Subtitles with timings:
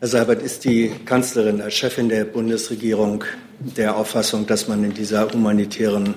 [0.00, 3.24] Herr Seibert, ist die Kanzlerin als Chefin der Bundesregierung
[3.58, 6.14] der Auffassung, dass man in dieser humanitären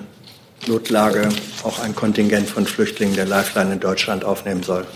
[0.68, 1.28] Notlage
[1.64, 4.86] auch ein Kontingent von Flüchtlingen der Lifeline in Deutschland aufnehmen soll?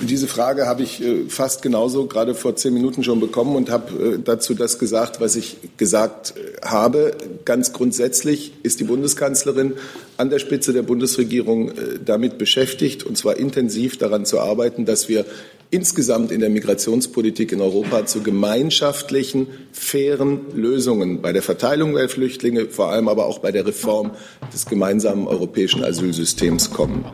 [0.00, 4.14] Diese Frage habe ich äh, fast genauso gerade vor zehn Minuten schon bekommen und habe
[4.14, 7.14] äh, dazu das gesagt, was ich gesagt äh, habe.
[7.44, 9.74] Ganz grundsätzlich ist die Bundeskanzlerin
[10.16, 11.72] an der Spitze der Bundesregierung
[12.04, 15.24] damit beschäftigt, und zwar intensiv daran zu arbeiten, dass wir
[15.70, 22.66] insgesamt in der Migrationspolitik in Europa zu gemeinschaftlichen, fairen Lösungen bei der Verteilung der Flüchtlinge,
[22.66, 24.12] vor allem aber auch bei der Reform
[24.52, 27.04] des gemeinsamen europäischen Asylsystems kommen.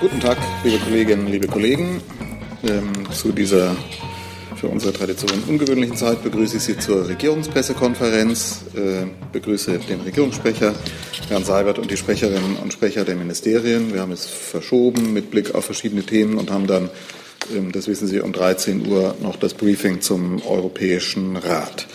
[0.00, 2.00] Guten Tag, liebe Kolleginnen, liebe Kollegen.
[2.62, 3.76] Ähm, zu dieser
[4.56, 10.74] für unsere Tradition ungewöhnlichen Zeit begrüße ich Sie zur Regierungspressekonferenz, äh, begrüße den Regierungssprecher,
[11.28, 13.92] Herrn Seibert und die Sprecherinnen und Sprecher der Ministerien.
[13.92, 16.88] Wir haben es verschoben mit Blick auf verschiedene Themen und haben dann,
[17.54, 21.86] ähm, das wissen Sie, um 13 Uhr noch das Briefing zum Europäischen Rat.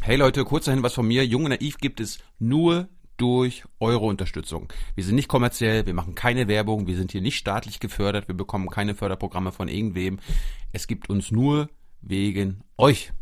[0.00, 1.26] Hey Leute, kurz dahin was von mir.
[1.26, 2.88] Jung und Naiv gibt es nur
[3.20, 4.72] durch eure Unterstützung.
[4.94, 8.34] Wir sind nicht kommerziell, wir machen keine Werbung, wir sind hier nicht staatlich gefördert, wir
[8.34, 10.20] bekommen keine Förderprogramme von irgendwem.
[10.72, 11.68] Es gibt uns nur
[12.00, 13.12] wegen euch.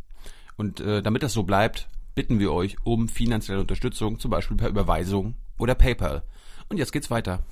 [0.56, 4.69] Und äh, damit das so bleibt, bitten wir euch um finanzielle Unterstützung, zum Beispiel per
[4.69, 6.22] Überweisung oder PayPal.
[6.69, 7.42] Und jetzt geht's weiter.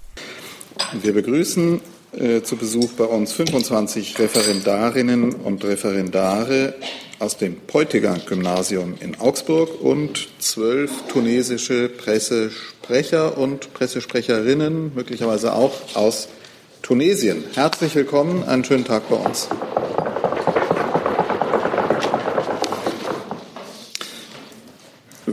[1.02, 1.80] Wir begrüßen
[2.18, 6.74] äh, zu Besuch bei uns 25 Referendarinnen und Referendare
[7.18, 16.28] aus dem Peutiger Gymnasium in Augsburg und zwölf tunesische Pressesprecher und Pressesprecherinnen, möglicherweise auch aus
[16.82, 17.44] Tunesien.
[17.54, 19.48] Herzlich willkommen, einen schönen Tag bei uns.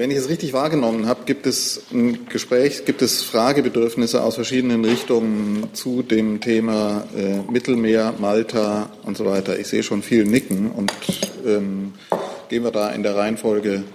[0.03, 4.83] Wenn ich es richtig wahrgenommen habe, gibt es ein Gespräch, gibt es Fragebedürfnisse aus verschiedenen
[4.83, 9.57] Richtungen zu dem Thema äh, Mittelmeer, Malta und so weiter.
[9.57, 10.91] Ich sehe schon viel Nicken und
[11.45, 11.93] ähm,
[12.49, 13.85] gehen wir da in der Reihenfolge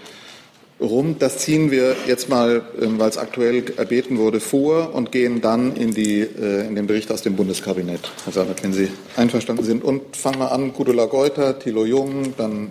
[0.81, 1.17] rum.
[1.18, 5.77] Das ziehen wir jetzt mal, ähm, weil es aktuell erbeten wurde, vor und gehen dann
[5.77, 8.11] in, die, äh, in den Bericht aus dem Bundeskabinett.
[8.24, 9.85] Herr Sabat, wenn Sie einverstanden sind.
[9.85, 12.68] Und fangen wir an, Gudula Geuter, Thilo Jung, dann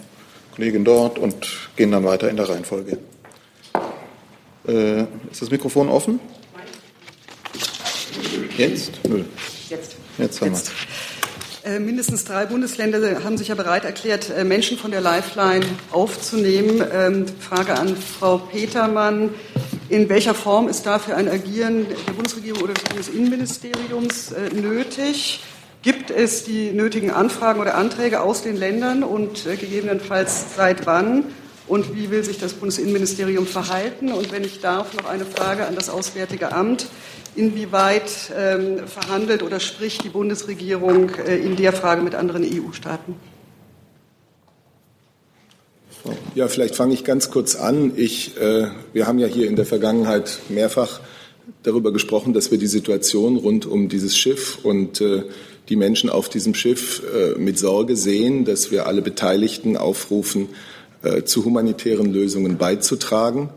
[0.56, 2.98] Kollegin dort und gehen dann weiter in der Reihenfolge.
[4.68, 5.02] Äh,
[5.32, 6.20] ist das Mikrofon offen?
[8.58, 9.00] Jetzt?
[9.08, 9.24] Nö.
[9.70, 9.96] Jetzt.
[10.18, 14.92] Jetzt haben wir äh, Mindestens drei Bundesländer haben sich ja bereit erklärt, äh, Menschen von
[14.92, 16.84] der Lifeline aufzunehmen.
[16.92, 19.30] Ähm, Frage an Frau Petermann.
[19.90, 25.42] In welcher Form ist dafür ein Agieren der Bundesregierung oder des Bundesinnenministeriums nötig?
[25.82, 31.24] Gibt es die nötigen Anfragen oder Anträge aus den Ländern und gegebenenfalls seit wann?
[31.68, 34.12] Und wie will sich das Bundesinnenministerium verhalten?
[34.12, 36.88] Und wenn ich darf, noch eine Frage an das Auswärtige Amt.
[37.36, 43.16] Inwieweit ähm, verhandelt oder spricht die Bundesregierung äh, in der Frage mit anderen EU-Staaten?
[46.36, 47.94] Ja, vielleicht fange ich ganz kurz an.
[47.96, 51.02] Ich, äh, wir haben ja hier in der Vergangenheit mehrfach
[51.64, 55.24] darüber gesprochen, dass wir die Situation rund um dieses Schiff und äh,
[55.70, 60.50] die Menschen auf diesem Schiff äh, mit Sorge sehen, dass wir alle Beteiligten aufrufen,
[61.04, 63.50] äh, zu humanitären Lösungen beizutragen.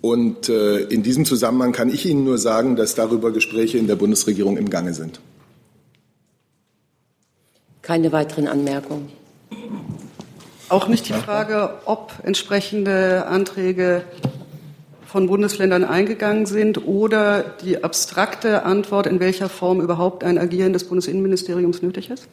[0.00, 3.96] Und äh, in diesem Zusammenhang kann ich Ihnen nur sagen, dass darüber Gespräche in der
[3.96, 5.20] Bundesregierung im Gange sind.
[7.82, 9.10] Keine weiteren Anmerkungen.
[10.68, 14.04] Auch nicht die Frage, ob entsprechende Anträge
[15.06, 20.84] von Bundesländern eingegangen sind oder die abstrakte Antwort, in welcher Form überhaupt ein Agieren des
[20.84, 22.28] Bundesinnenministeriums nötig ist?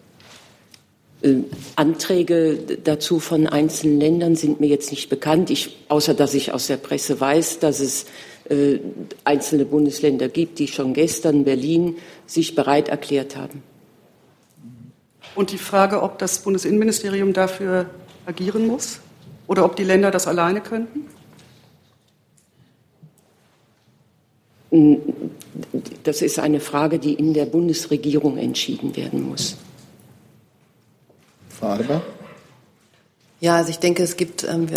[1.26, 1.44] Äh,
[1.76, 6.68] Anträge dazu von einzelnen Ländern sind mir jetzt nicht bekannt, ich, außer dass ich aus
[6.68, 8.06] der Presse weiß, dass es
[8.50, 8.80] äh,
[9.24, 11.98] einzelne Bundesländer gibt, die schon gestern Berlin
[12.28, 13.64] sich bereit erklärt haben.
[15.34, 17.90] Und die Frage, ob das Bundesinnenministerium dafür
[18.26, 19.00] agieren muss
[19.48, 21.08] oder ob die Länder das alleine könnten?
[26.04, 29.58] Das ist eine Frage, die in der Bundesregierung entschieden werden muss.
[31.64, 32.02] Adebar?
[33.40, 34.68] Ja, also ich denke, es gibt ähm,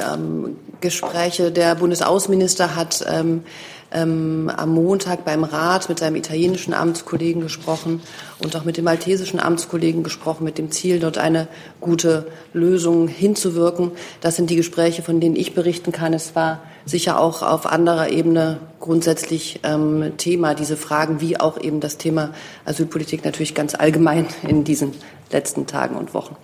[0.80, 1.52] Gespräche.
[1.52, 3.44] Der Bundesaußenminister hat ähm,
[3.92, 8.02] ähm, am Montag beim Rat mit seinem italienischen Amtskollegen gesprochen
[8.40, 11.48] und auch mit dem maltesischen Amtskollegen gesprochen, mit dem Ziel, dort eine
[11.80, 13.92] gute Lösung hinzuwirken.
[14.20, 16.12] Das sind die Gespräche, von denen ich berichten kann.
[16.12, 21.80] Es war sicher auch auf anderer Ebene grundsätzlich ähm, Thema, diese Fragen, wie auch eben
[21.80, 22.32] das Thema
[22.64, 24.92] Asylpolitik natürlich ganz allgemein in diesen
[25.30, 26.36] letzten Tagen und Wochen.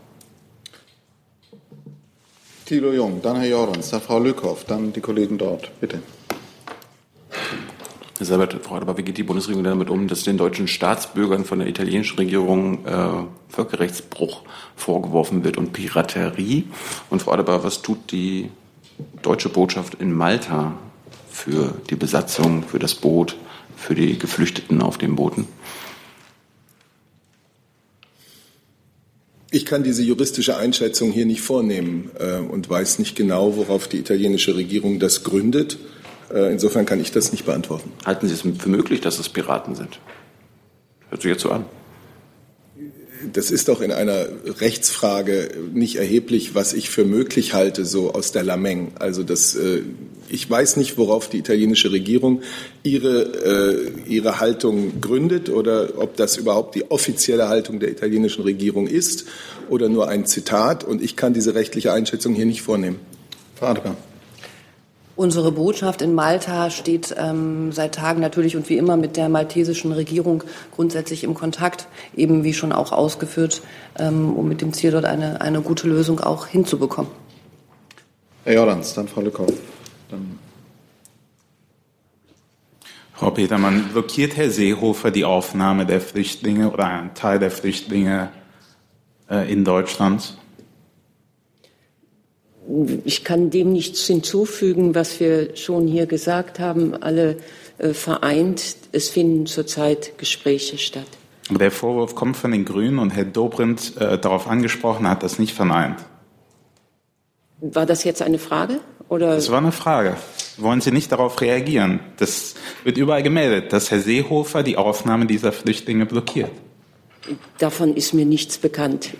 [2.64, 5.70] Thilo Jung, dann Herr Jorans, dann Frau Lückhoff, dann die Kollegen dort.
[5.80, 6.00] Bitte.
[8.16, 11.58] Herr Seibert, Frau aber wie geht die Bundesregierung damit um, dass den deutschen Staatsbürgern von
[11.58, 13.08] der italienischen Regierung äh,
[13.50, 14.42] Völkerrechtsbruch
[14.76, 16.64] vorgeworfen wird und Piraterie?
[17.10, 18.50] Und Frau Adebar, was tut die
[19.20, 20.72] deutsche Botschaft in Malta
[21.28, 23.36] für die Besatzung, für das Boot,
[23.76, 25.48] für die Geflüchteten auf den Booten?
[29.54, 33.98] Ich kann diese juristische Einschätzung hier nicht vornehmen äh, und weiß nicht genau, worauf die
[33.98, 35.78] italienische Regierung das gründet.
[36.34, 37.92] Äh, insofern kann ich das nicht beantworten.
[38.04, 40.00] Halten Sie es für möglich, dass es Piraten sind?
[41.08, 41.66] Hört sich jetzt so an.
[43.32, 44.26] Das ist doch in einer
[44.60, 48.92] Rechtsfrage nicht erheblich, was ich für möglich halte, so aus der Lameng.
[48.98, 49.82] Also das, äh,
[50.28, 52.42] ich weiß nicht, worauf die italienische Regierung
[52.82, 58.86] ihre, äh, ihre Haltung gründet oder ob das überhaupt die offizielle Haltung der italienischen Regierung
[58.86, 59.26] ist
[59.68, 60.84] oder nur ein Zitat.
[60.84, 63.00] Und ich kann diese rechtliche Einschätzung hier nicht vornehmen.
[63.56, 63.96] Frau Adler.
[65.16, 69.92] Unsere Botschaft in Malta steht ähm, seit Tagen natürlich und wie immer mit der maltesischen
[69.92, 70.42] Regierung
[70.74, 73.62] grundsätzlich im Kontakt, eben wie schon auch ausgeführt,
[73.96, 77.10] ähm, um mit dem Ziel dort eine, eine gute Lösung auch hinzubekommen.
[78.42, 79.52] Herr Jordans, dann Frau Lückhoff.
[80.10, 80.38] Dann
[83.12, 88.30] Frau Petermann, blockiert Herr Seehofer die Aufnahme der Flüchtlinge oder einen Teil der Flüchtlinge
[89.30, 90.36] äh, in Deutschland?
[93.04, 97.36] Ich kann dem nichts hinzufügen, was wir schon hier gesagt haben, alle
[97.78, 98.76] äh, vereint.
[98.92, 101.06] Es finden zurzeit Gespräche statt.
[101.50, 105.38] Aber der Vorwurf kommt von den Grünen und Herr Dobrindt äh, darauf angesprochen hat das
[105.38, 105.98] nicht verneint.
[107.60, 108.80] War das jetzt eine Frage?
[109.08, 109.34] Oder?
[109.34, 110.16] Das war eine Frage.
[110.56, 112.00] Wollen Sie nicht darauf reagieren?
[112.16, 116.50] Das wird überall gemeldet, dass Herr Seehofer die Aufnahme dieser Flüchtlinge blockiert.
[117.58, 119.10] Davon ist mir nichts bekannt.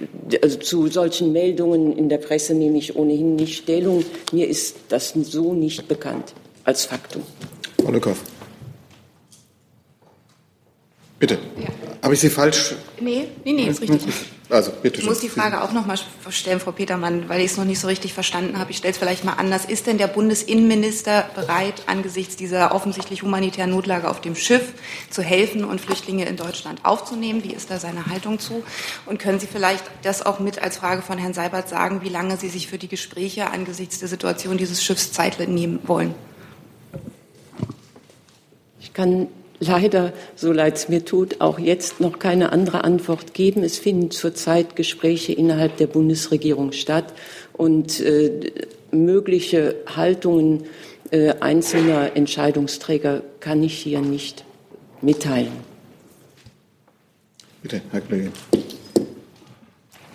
[0.42, 4.04] Also zu solchen Meldungen in der Presse nehme ich ohnehin nicht Stellung.
[4.32, 6.34] Mir ist das so nicht bekannt
[6.64, 7.22] als Faktum.
[7.80, 8.22] Frau Lückhoff.
[11.18, 11.38] Bitte.
[11.58, 11.68] Ja.
[12.02, 12.74] Habe ich Sie falsch?
[13.00, 14.00] Nee, nee, nee, ist richtig.
[14.54, 15.98] Also, bitte Ich muss die Frage auch noch mal
[16.30, 18.70] stellen, Frau Petermann, weil ich es noch nicht so richtig verstanden habe.
[18.70, 19.64] Ich stelle es vielleicht mal anders.
[19.64, 24.74] Ist denn der Bundesinnenminister bereit, angesichts dieser offensichtlich humanitären Notlage auf dem Schiff
[25.10, 27.42] zu helfen und Flüchtlinge in Deutschland aufzunehmen?
[27.42, 28.62] Wie ist da seine Haltung zu?
[29.06, 32.36] Und können Sie vielleicht das auch mit als Frage von Herrn Seibert sagen, wie lange
[32.36, 36.14] Sie sich für die Gespräche angesichts der Situation dieses Schiffs Zeit nehmen wollen?
[38.78, 39.26] Ich kann
[39.66, 43.62] leider, so leid es mir tut, auch jetzt noch keine andere Antwort geben.
[43.62, 47.12] Es finden zurzeit Gespräche innerhalb der Bundesregierung statt
[47.52, 48.52] und äh,
[48.90, 50.64] mögliche Haltungen
[51.10, 54.44] äh, einzelner Entscheidungsträger kann ich hier nicht
[55.02, 55.52] mitteilen.
[57.62, 58.30] Bitte, Herr Kollege.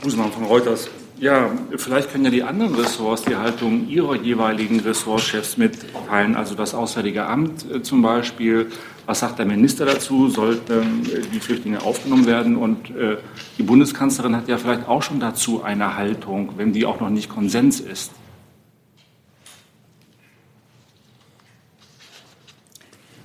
[0.01, 0.89] Busemann von Reuters.
[1.19, 6.73] Ja, vielleicht können ja die anderen Ressorts die Haltung ihrer jeweiligen Ressortchefs mitteilen, also das
[6.73, 8.67] Auswärtige Amt äh, zum Beispiel.
[9.09, 10.29] Was sagt der Minister dazu?
[10.29, 12.55] Sollten äh, die Flüchtlinge aufgenommen werden?
[12.55, 13.17] Und äh,
[13.57, 17.27] die Bundeskanzlerin hat ja vielleicht auch schon dazu eine Haltung, wenn die auch noch nicht
[17.27, 18.11] Konsens ist.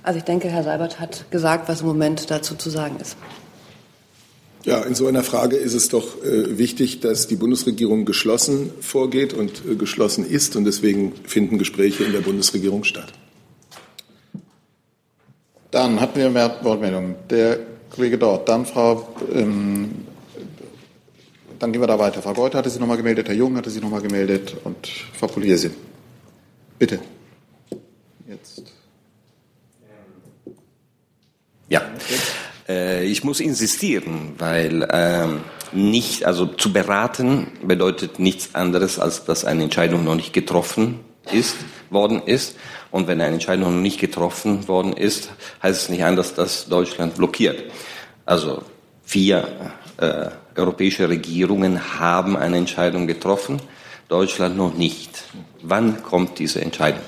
[0.01, 3.15] Also ich denke, Herr Seibert hat gesagt, was im Moment dazu zu sagen ist.
[4.63, 9.35] Ja, in so einer Frage ist es doch äh, wichtig, dass die Bundesregierung geschlossen vorgeht
[9.35, 10.55] und äh, geschlossen ist.
[10.55, 13.13] Und deswegen finden Gespräche in der Bundesregierung statt.
[15.75, 17.15] Dann hatten wir mehr Wortmeldungen.
[17.29, 17.59] Der
[17.93, 20.05] Kollege dort, dann Frau, ähm,
[21.59, 22.21] dann gehen wir da weiter.
[22.21, 25.73] Frau Geuter hatte sich nochmal gemeldet, Herr Jung hatte sich nochmal gemeldet und Frau Poliersin.
[26.79, 26.99] Bitte.
[28.25, 28.71] Jetzt.
[31.67, 31.81] Ja,
[32.69, 35.41] äh, ich muss insistieren, weil ähm,
[35.73, 41.01] nicht, also zu beraten bedeutet nichts anderes, als dass eine Entscheidung noch nicht getroffen
[41.33, 41.57] ist,
[41.89, 42.55] worden ist.
[42.95, 45.29] Und wenn eine Entscheidung noch nicht getroffen worden ist,
[45.61, 47.61] heißt es nicht anders, dass Deutschland blockiert.
[48.25, 48.63] Also
[49.03, 53.59] vier äh, europäische Regierungen haben eine Entscheidung getroffen,
[54.07, 55.25] Deutschland noch nicht.
[55.61, 57.01] Wann kommt diese Entscheidung?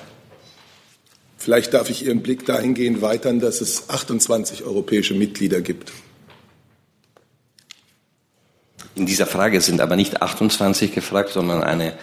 [1.38, 5.90] Vielleicht darf ich Ihren Blick dahingehend weitern, dass es 28 europäische Mitglieder gibt.
[8.94, 11.94] In dieser Frage sind aber nicht 28 gefragt, sondern eine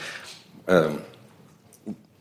[0.65, 0.85] äh,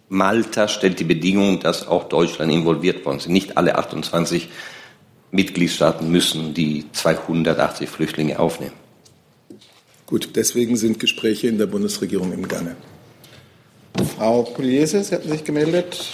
[0.08, 3.28] Malta stellt die Bedingung, dass auch Deutschland involviert worden ist.
[3.28, 4.48] Nicht alle 28
[5.30, 8.74] Mitgliedstaaten müssen die 280 Flüchtlinge aufnehmen.
[10.06, 12.76] Gut, deswegen sind Gespräche in der Bundesregierung im Gange.
[14.16, 16.12] Frau Pugliese, Sie hatten sich gemeldet.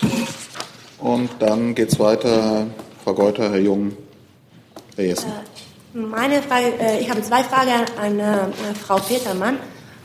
[0.99, 2.67] Und dann geht es weiter.
[3.05, 3.97] Frau Geuter, Herr Jung,
[4.97, 5.33] Herr Jessen.
[5.93, 7.71] Meine Frage, äh, ich habe zwei Fragen
[8.01, 9.59] an äh, Frau Petermann.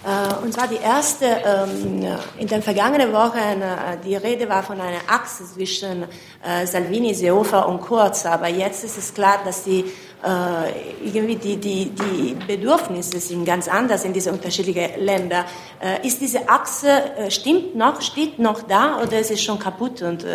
[0.05, 2.05] Äh, und zwar die erste, ähm,
[2.37, 7.67] in den vergangenen Wochen, äh, die Rede war von einer Achse zwischen äh, Salvini, Seehofer
[7.67, 8.25] und Kurz.
[8.27, 9.85] Aber jetzt ist es klar, dass die
[11.03, 15.45] irgendwie die, die, die Bedürfnisse sind ganz anders in diese unterschiedlichen Ländern.
[16.01, 16.89] ist diese Achse,
[17.29, 20.25] stimmt noch, steht noch da oder ist es schon kaputt und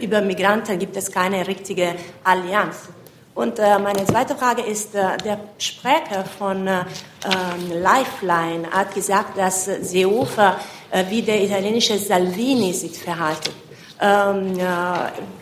[0.00, 1.94] über Migranten gibt es keine richtige
[2.24, 2.88] Allianz?
[3.34, 6.80] Und äh, meine zweite Frage ist, äh, der Sprecher von äh,
[7.24, 10.58] ähm, Lifeline hat gesagt, dass Seehofer
[10.90, 13.50] äh, wie der italienische Salvini sich verhalten.
[13.98, 14.62] Ähm, äh,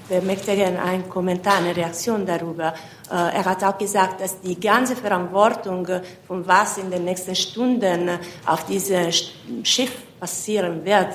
[0.09, 2.69] wir möchten gerne einen Kommentar, eine Reaktion darüber.
[3.11, 5.85] Äh, er hat auch gesagt, dass die ganze Verantwortung
[6.29, 8.09] von was in den nächsten Stunden
[8.47, 9.11] auf diesem
[9.65, 11.09] Schiff passieren wird,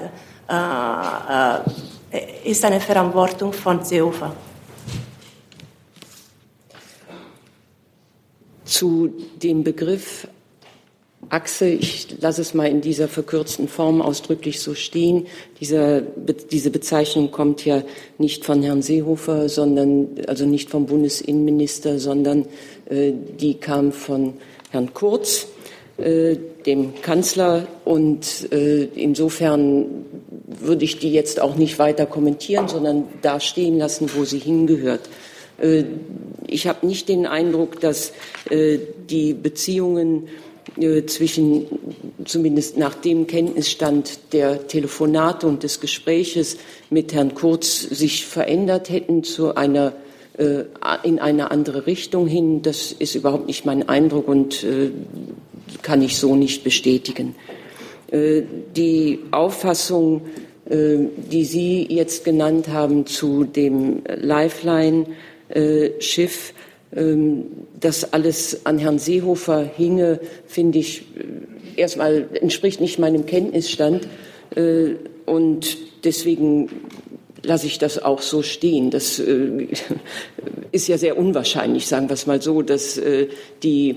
[2.44, 4.32] ist eine Verantwortung von Seehofer.
[8.66, 10.28] Zu dem Begriff
[11.30, 15.28] Achse, ich lasse es mal in dieser verkürzten Form ausdrücklich so stehen.
[15.60, 17.84] Dieser, diese Bezeichnung kommt ja
[18.18, 22.46] nicht von Herrn Seehofer, sondern, also nicht vom Bundesinnenminister, sondern
[22.90, 24.34] äh, die kam von
[24.72, 25.48] Herrn Kurz,
[25.98, 27.68] äh, dem Kanzler.
[27.86, 30.06] Und äh, insofern
[30.48, 35.10] würde ich die jetzt auch nicht weiter kommentieren, sondern da stehen lassen, wo sie hingehört.
[35.58, 35.84] Äh,
[36.48, 38.14] ich habe nicht den Eindruck, dass
[38.50, 38.78] äh,
[39.10, 40.28] die Beziehungen
[40.80, 41.66] äh, zwischen,
[42.26, 46.58] zumindest nach dem Kenntnisstand der Telefonate und des Gespräches
[46.90, 49.94] mit Herrn Kurz sich verändert hätten zu einer
[51.04, 52.62] in eine andere Richtung hin.
[52.62, 54.66] Das ist überhaupt nicht mein Eindruck und
[55.82, 57.36] kann ich so nicht bestätigen.
[58.12, 60.24] Die Auffassung,
[60.70, 65.06] die Sie jetzt genannt haben zu dem Lifeline,
[66.00, 66.54] Schiff,
[66.96, 67.46] ähm,
[67.80, 74.08] das alles an Herrn Seehofer hinge, finde ich äh, erstmal entspricht nicht meinem Kenntnisstand.
[74.56, 76.70] Äh, und deswegen
[77.44, 78.92] lasse ich das auch so stehen.
[78.92, 79.68] Das äh,
[80.72, 83.28] ist ja sehr unwahrscheinlich, sagen wir es mal so, dass äh,
[83.64, 83.96] die äh,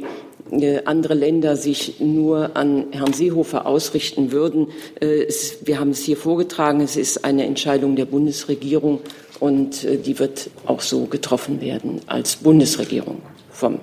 [0.86, 4.68] andere Länder sich nur an Herrn Seehofer ausrichten würden.
[5.00, 6.80] Es, wir haben es hier vorgetragen.
[6.80, 9.00] Es ist eine Entscheidung der Bundesregierung
[9.40, 13.80] und äh, die wird auch so getroffen werden als Bundesregierung vom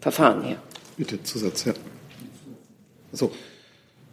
[0.00, 0.62] Verfahren her.
[0.96, 1.74] Bitte, Zusatz, ja.
[3.12, 3.30] So,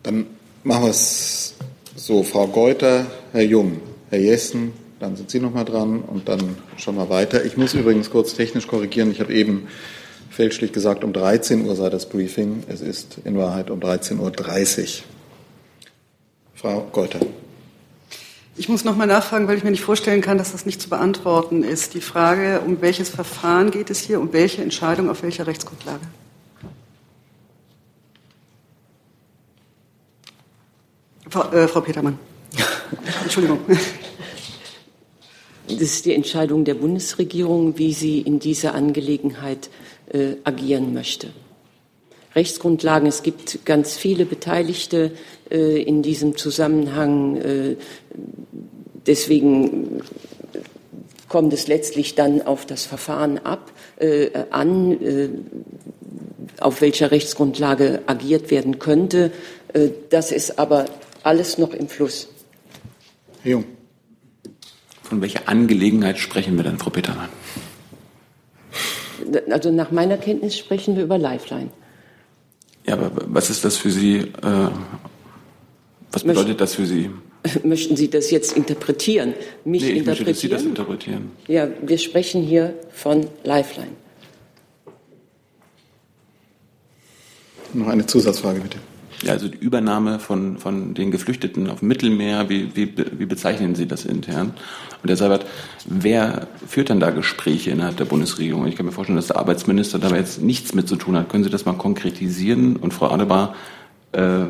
[0.01, 0.25] dann
[0.63, 1.56] machen wir es
[1.96, 2.24] so.
[2.24, 6.96] Frau Geuter, Herr Jung, Herr Jessen, dann sind Sie noch mal dran und dann schon
[6.96, 7.44] mal weiter.
[7.44, 9.12] Ich muss übrigens kurz technisch korrigieren.
[9.12, 9.68] Ich habe eben
[10.34, 12.63] fälschlich gesagt, um 13 Uhr sei das Briefing.
[12.68, 14.88] Es ist in Wahrheit um 13.30 Uhr.
[16.56, 17.20] Frau Geuter.
[18.56, 20.90] Ich muss noch mal nachfragen, weil ich mir nicht vorstellen kann, dass das nicht zu
[20.90, 21.94] beantworten ist.
[21.94, 26.02] Die Frage, um welches Verfahren geht es hier, um welche Entscheidung auf welcher Rechtsgrundlage?
[31.30, 32.20] Frau, äh, Frau Petermann.
[33.24, 33.60] Entschuldigung.
[35.68, 39.70] Das ist die Entscheidung der Bundesregierung, wie sie in dieser Angelegenheit
[40.13, 41.29] äh, agieren möchte.
[42.36, 43.08] Rechtsgrundlagen.
[43.08, 45.12] Es gibt ganz viele Beteiligte
[45.51, 47.38] äh, in diesem Zusammenhang.
[47.38, 47.75] Äh,
[49.05, 50.01] deswegen
[51.29, 55.29] kommt es letztlich dann auf das Verfahren ab, äh, an, äh,
[56.60, 59.32] auf welcher Rechtsgrundlage agiert werden könnte.
[59.74, 60.86] Äh, das ist aber
[61.24, 62.29] alles noch im Fluss.
[63.41, 63.65] Herr Jung.
[65.01, 67.29] Von welcher Angelegenheit sprechen wir denn, Frau Petermann?
[69.50, 71.70] Also nach meiner Kenntnis sprechen wir über Lifeline.
[72.86, 74.17] Ja, aber was ist das für Sie?
[74.17, 74.70] Äh,
[76.12, 77.10] was bedeutet das für Sie?
[77.63, 79.34] Möchten Sie das jetzt interpretieren?
[79.65, 80.05] Mich nee, ich interpretieren?
[80.05, 81.32] Möchte, dass Sie das interpretieren.
[81.48, 83.88] Ja, wir sprechen hier von Lifeline.
[87.74, 88.77] Noch eine Zusatzfrage, bitte.
[89.24, 93.75] Ja, also die Übernahme von, von den Geflüchteten auf dem Mittelmeer, wie, wie, wie bezeichnen
[93.75, 94.53] Sie das intern?
[95.01, 95.46] Und Herr Seibert,
[95.86, 98.68] wer führt dann da Gespräche innerhalb der Bundesregierung?
[98.68, 101.30] Ich kann mir vorstellen, dass der Arbeitsminister dabei jetzt nichts mit zu tun hat.
[101.30, 102.75] Können Sie das mal konkretisieren?
[102.75, 103.56] Und Frau Adebar,
[104.12, 104.46] äh,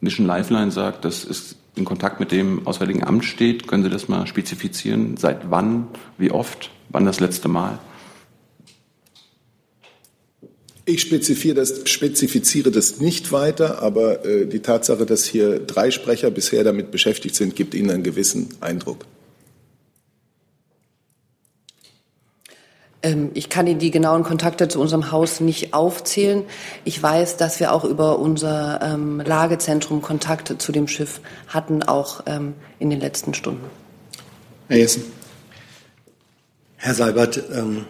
[0.00, 3.66] Mission Lifeline sagt, dass es in Kontakt mit dem Auswärtigen Amt steht.
[3.66, 5.16] Können Sie das mal spezifizieren?
[5.16, 5.88] Seit wann?
[6.16, 6.70] Wie oft?
[6.90, 7.78] Wann das letzte Mal?
[10.88, 16.30] Ich spezifiziere das, spezifiziere das nicht weiter, aber äh, die Tatsache, dass hier drei Sprecher
[16.30, 19.04] bisher damit beschäftigt sind, gibt Ihnen einen gewissen Eindruck.
[23.02, 26.44] Ähm, ich kann Ihnen die genauen Kontakte zu unserem Haus nicht aufzählen.
[26.84, 32.22] Ich weiß, dass wir auch über unser ähm, Lagezentrum Kontakte zu dem Schiff hatten, auch
[32.26, 33.64] ähm, in den letzten Stunden.
[34.68, 35.02] Herr Jessen.
[36.76, 37.86] Herr Seibert, ähm,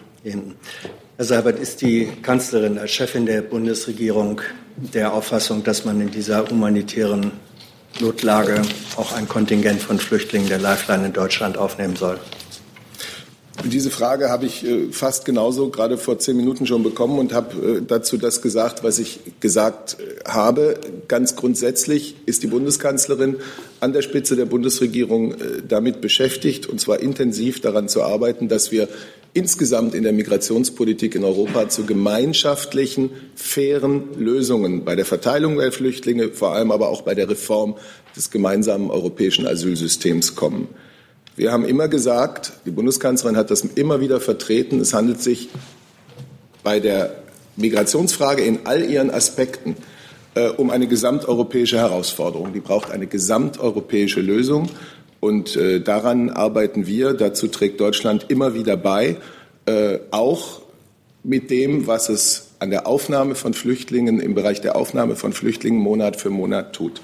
[1.17, 4.39] Herr Seibert, ist die Kanzlerin als Chefin der Bundesregierung
[4.75, 7.31] der Auffassung, dass man in dieser humanitären
[7.99, 8.61] Notlage
[8.97, 12.19] auch ein Kontingent von Flüchtlingen der Lifeline in Deutschland aufnehmen soll?
[13.63, 17.77] Diese Frage habe ich äh, fast genauso gerade vor zehn Minuten schon bekommen und habe
[17.77, 20.79] äh, dazu das gesagt, was ich gesagt äh, habe.
[21.07, 23.37] Ganz grundsätzlich ist die Bundeskanzlerin
[23.79, 25.35] an der Spitze der Bundesregierung
[25.67, 28.87] damit beschäftigt, und zwar intensiv daran zu arbeiten, dass wir
[29.33, 36.29] insgesamt in der Migrationspolitik in Europa zu gemeinschaftlichen, fairen Lösungen bei der Verteilung der Flüchtlinge,
[36.29, 37.75] vor allem aber auch bei der Reform
[38.15, 40.67] des gemeinsamen europäischen Asylsystems kommen.
[41.35, 45.49] Wir haben immer gesagt, die Bundeskanzlerin hat das immer wieder vertreten, es handelt sich
[46.63, 47.23] bei der
[47.55, 49.75] Migrationsfrage in all ihren Aspekten
[50.37, 52.53] äh, um eine gesamteuropäische Herausforderung.
[52.53, 54.69] Die braucht eine gesamteuropäische Lösung.
[55.19, 57.13] Und äh, daran arbeiten wir.
[57.13, 59.17] Dazu trägt Deutschland immer wieder bei,
[59.65, 60.61] äh, auch
[61.23, 65.79] mit dem, was es an der Aufnahme von Flüchtlingen im Bereich der Aufnahme von Flüchtlingen
[65.79, 67.01] Monat für Monat tut.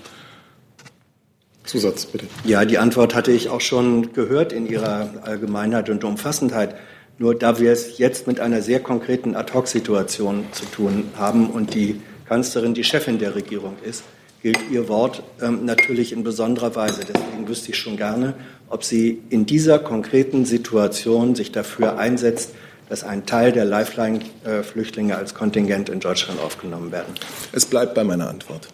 [1.65, 2.25] Zusatz, bitte.
[2.43, 6.75] Ja, die Antwort hatte ich auch schon gehört in ihrer Allgemeinheit und Umfassendheit.
[7.19, 12.01] Nur da wir es jetzt mit einer sehr konkreten Ad-hoc-Situation zu tun haben und die
[12.27, 14.03] Kanzlerin die Chefin der Regierung ist,
[14.43, 17.01] gilt ihr Wort ähm, natürlich in besonderer Weise.
[17.07, 18.35] Deswegen wüsste ich schon gerne,
[18.69, 22.51] ob sie in dieser konkreten Situation sich dafür einsetzt,
[22.89, 27.15] dass ein Teil der Lifeline-Flüchtlinge als Kontingent in Deutschland aufgenommen werden.
[27.53, 28.67] Es bleibt bei meiner Antwort.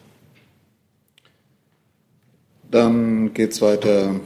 [2.72, 4.20] Dann geht es weiter.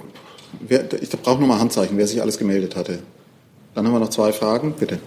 [0.62, 3.00] Wer, ich brauche nochmal Handzeichen, wer sich alles gemeldet hatte.
[3.76, 5.00] Dann haben wir noch zwei Fragen, bitte.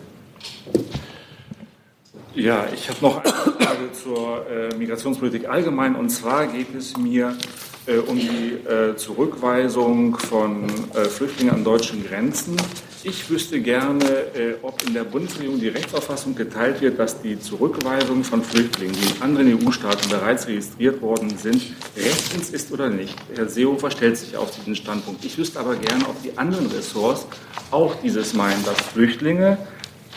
[2.36, 5.96] Ja, ich habe noch eine Frage zur äh, Migrationspolitik allgemein.
[5.96, 7.34] Und zwar geht es mir
[7.86, 12.58] äh, um die äh, Zurückweisung von äh, Flüchtlingen an deutschen Grenzen.
[13.04, 18.22] Ich wüsste gerne, äh, ob in der Bundesregierung die Rechtsauffassung geteilt wird, dass die Zurückweisung
[18.22, 21.62] von Flüchtlingen, die in anderen EU-Staaten bereits registriert worden sind,
[21.96, 23.16] rechtens ist oder nicht.
[23.34, 25.24] Herr Seehofer stellt sich auf diesen Standpunkt.
[25.24, 27.26] Ich wüsste aber gerne, ob die anderen Ressorts
[27.70, 29.56] auch dieses meinen, dass Flüchtlinge,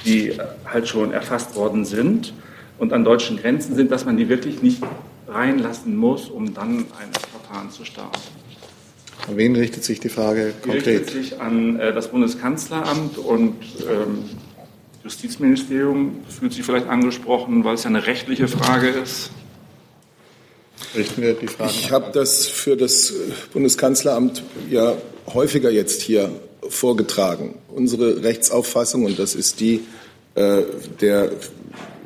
[0.06, 2.34] die äh, halt schon erfasst worden sind
[2.78, 4.82] und an deutschen Grenzen sind, dass man die wirklich nicht
[5.28, 8.20] reinlassen muss, um dann ein Verfahren zu starten.
[9.28, 10.86] An wen richtet sich die Frage konkret?
[10.86, 13.56] Die richtet sich an äh, das Bundeskanzleramt und
[13.88, 14.26] ähm,
[15.04, 16.24] Justizministerium.
[16.28, 19.32] Fühlt sich vielleicht angesprochen, weil es ja eine rechtliche Frage ist.
[20.96, 21.72] Richten wir die Frage.
[21.72, 23.14] Ich habe das für das
[23.54, 24.96] Bundeskanzleramt ja
[25.34, 26.32] häufiger jetzt hier
[26.68, 27.56] vorgetragen.
[27.68, 29.82] Unsere Rechtsauffassung, und das ist die äh,
[30.40, 31.32] der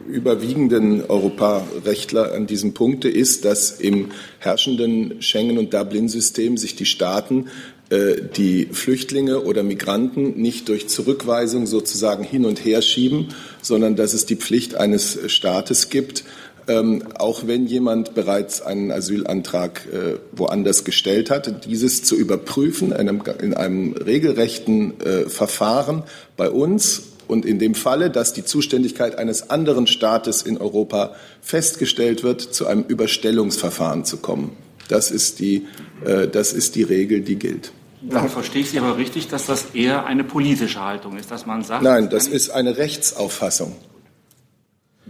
[0.07, 7.47] überwiegenden Europarechtler an diesem Punkte ist, dass im herrschenden Schengen- und Dublin-System sich die Staaten
[7.89, 13.29] äh, die Flüchtlinge oder Migranten nicht durch Zurückweisung sozusagen hin und her schieben,
[13.61, 16.23] sondern dass es die Pflicht eines Staates gibt,
[16.67, 23.09] ähm, auch wenn jemand bereits einen Asylantrag äh, woanders gestellt hat, dieses zu überprüfen in
[23.09, 26.03] einem, in einem regelrechten äh, Verfahren
[26.37, 32.23] bei uns und in dem Falle, dass die Zuständigkeit eines anderen Staates in Europa festgestellt
[32.23, 34.55] wird, zu einem Überstellungsverfahren zu kommen.
[34.87, 35.65] Das ist die,
[36.05, 37.71] äh, das ist die Regel, die gilt.
[38.03, 41.63] Dann verstehe ich Sie aber richtig, dass das eher eine politische Haltung ist, dass man
[41.63, 41.81] sagt.
[41.81, 43.75] Nein, das ist eine Rechtsauffassung.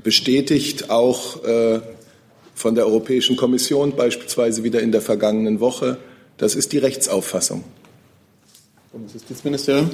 [0.02, 1.82] Bestätigt auch äh,
[2.56, 5.98] von der Europäischen Kommission beispielsweise wieder in der vergangenen Woche.
[6.38, 7.66] Das ist die Rechtsauffassung.
[8.94, 9.90] Bundesjustizministerium.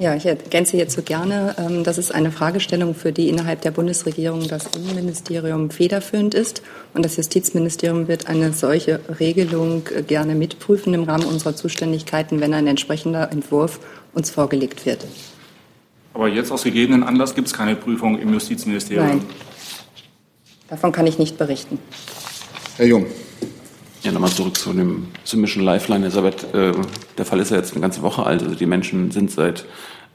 [0.00, 1.56] Ja, ich ergänze jetzt so gerne.
[1.58, 6.62] Ähm, das ist eine Fragestellung, für die innerhalb der Bundesregierung das Innenministerium federführend ist.
[6.94, 12.68] Und das Justizministerium wird eine solche Regelung gerne mitprüfen im Rahmen unserer Zuständigkeiten, wenn ein
[12.68, 13.80] entsprechender Entwurf
[14.14, 15.04] uns vorgelegt wird.
[16.14, 19.06] Aber jetzt aus gegebenen Anlass gibt es keine Prüfung im Justizministerium.
[19.06, 19.24] Nein.
[20.68, 21.78] Davon kann ich nicht berichten.
[22.76, 23.06] Herr Jung.
[24.08, 26.06] Ja, nochmal zurück zu dem zu Lifeline.
[26.06, 26.72] Elisabeth, äh,
[27.18, 28.42] der Fall ist ja jetzt eine ganze Woche alt.
[28.42, 29.66] Also die Menschen sind seit,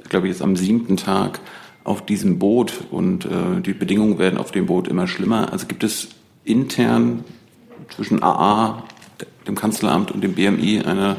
[0.09, 1.39] glaube ich, jetzt am siebten Tag
[1.83, 5.53] auf diesem Boot und äh, die Bedingungen werden auf dem Boot immer schlimmer.
[5.53, 6.07] Also gibt es
[6.43, 7.23] intern
[7.95, 8.81] zwischen AA,
[9.45, 11.15] dem Kanzleramt und dem BMI eine,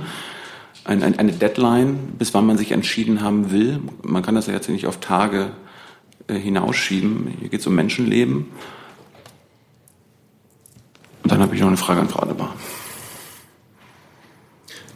[0.83, 3.79] eine, eine Deadline, bis wann man sich entschieden haben will?
[4.03, 5.53] Man kann das ja jetzt nicht auf Tage
[6.27, 7.35] äh, hinausschieben.
[7.39, 8.47] Hier geht es um Menschenleben.
[11.25, 12.55] Und dann habe ich noch eine Frage an Frau Adebar.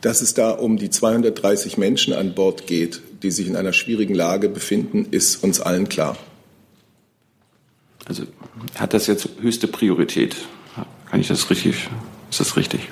[0.01, 4.15] Dass es da um die 230 Menschen an Bord geht, die sich in einer schwierigen
[4.15, 6.17] Lage befinden, ist uns allen klar.
[8.05, 8.23] Also
[8.77, 10.37] hat das jetzt höchste Priorität?
[11.11, 11.89] Kann ich das richtig?
[12.31, 12.89] Ist das richtig?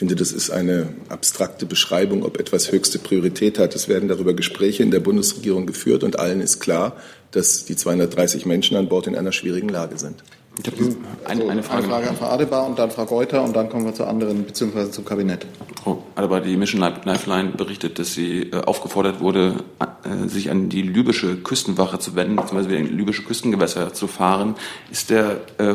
[0.00, 3.74] finde, das ist eine abstrakte Beschreibung, ob etwas höchste Priorität hat.
[3.74, 6.96] Es werden darüber Gespräche in der Bundesregierung geführt und allen ist klar,
[7.32, 10.24] dass die 230 Menschen an Bord in einer schwierigen Lage sind.
[10.62, 11.84] Ich habe eine, eine, Frage.
[11.84, 14.44] eine Frage an Frau Adebar und dann Frau Geuter und dann kommen wir zu anderen
[14.44, 15.46] beziehungsweise zum Kabinett.
[15.82, 20.82] Frau Adebar, die Mission Lifeline berichtet, dass sie äh, aufgefordert wurde, äh, sich an die
[20.82, 24.54] libysche Küstenwache zu wenden, beziehungsweise in libysche Küstengewässer zu fahren.
[24.90, 25.74] Ist der äh,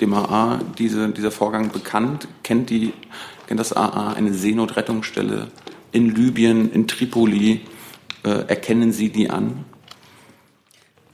[0.00, 2.28] dem AA diese, dieser Vorgang bekannt?
[2.42, 2.92] Kennt, die,
[3.46, 5.48] kennt das AA eine Seenotrettungsstelle
[5.92, 7.60] in Libyen, in Tripoli?
[8.24, 9.64] Äh, erkennen Sie die an?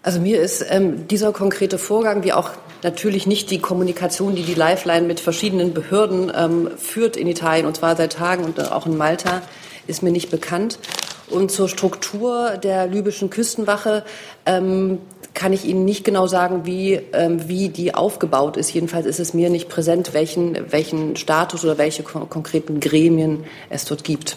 [0.05, 2.51] Also mir ist ähm, dieser konkrete Vorgang, wie auch
[2.83, 7.79] natürlich nicht die Kommunikation, die die Lifeline mit verschiedenen Behörden ähm, führt in Italien, und
[7.79, 9.41] zwar seit Tagen und auch in Malta,
[9.87, 10.79] ist mir nicht bekannt.
[11.31, 14.05] Und zur Struktur der libyschen Küstenwache
[14.45, 14.99] ähm,
[15.33, 18.75] kann ich Ihnen nicht genau sagen, wie, ähm, wie die aufgebaut ist.
[18.75, 23.87] Jedenfalls ist es mir nicht präsent, welchen, welchen Status oder welche kon konkreten Gremien es
[23.87, 24.37] dort gibt.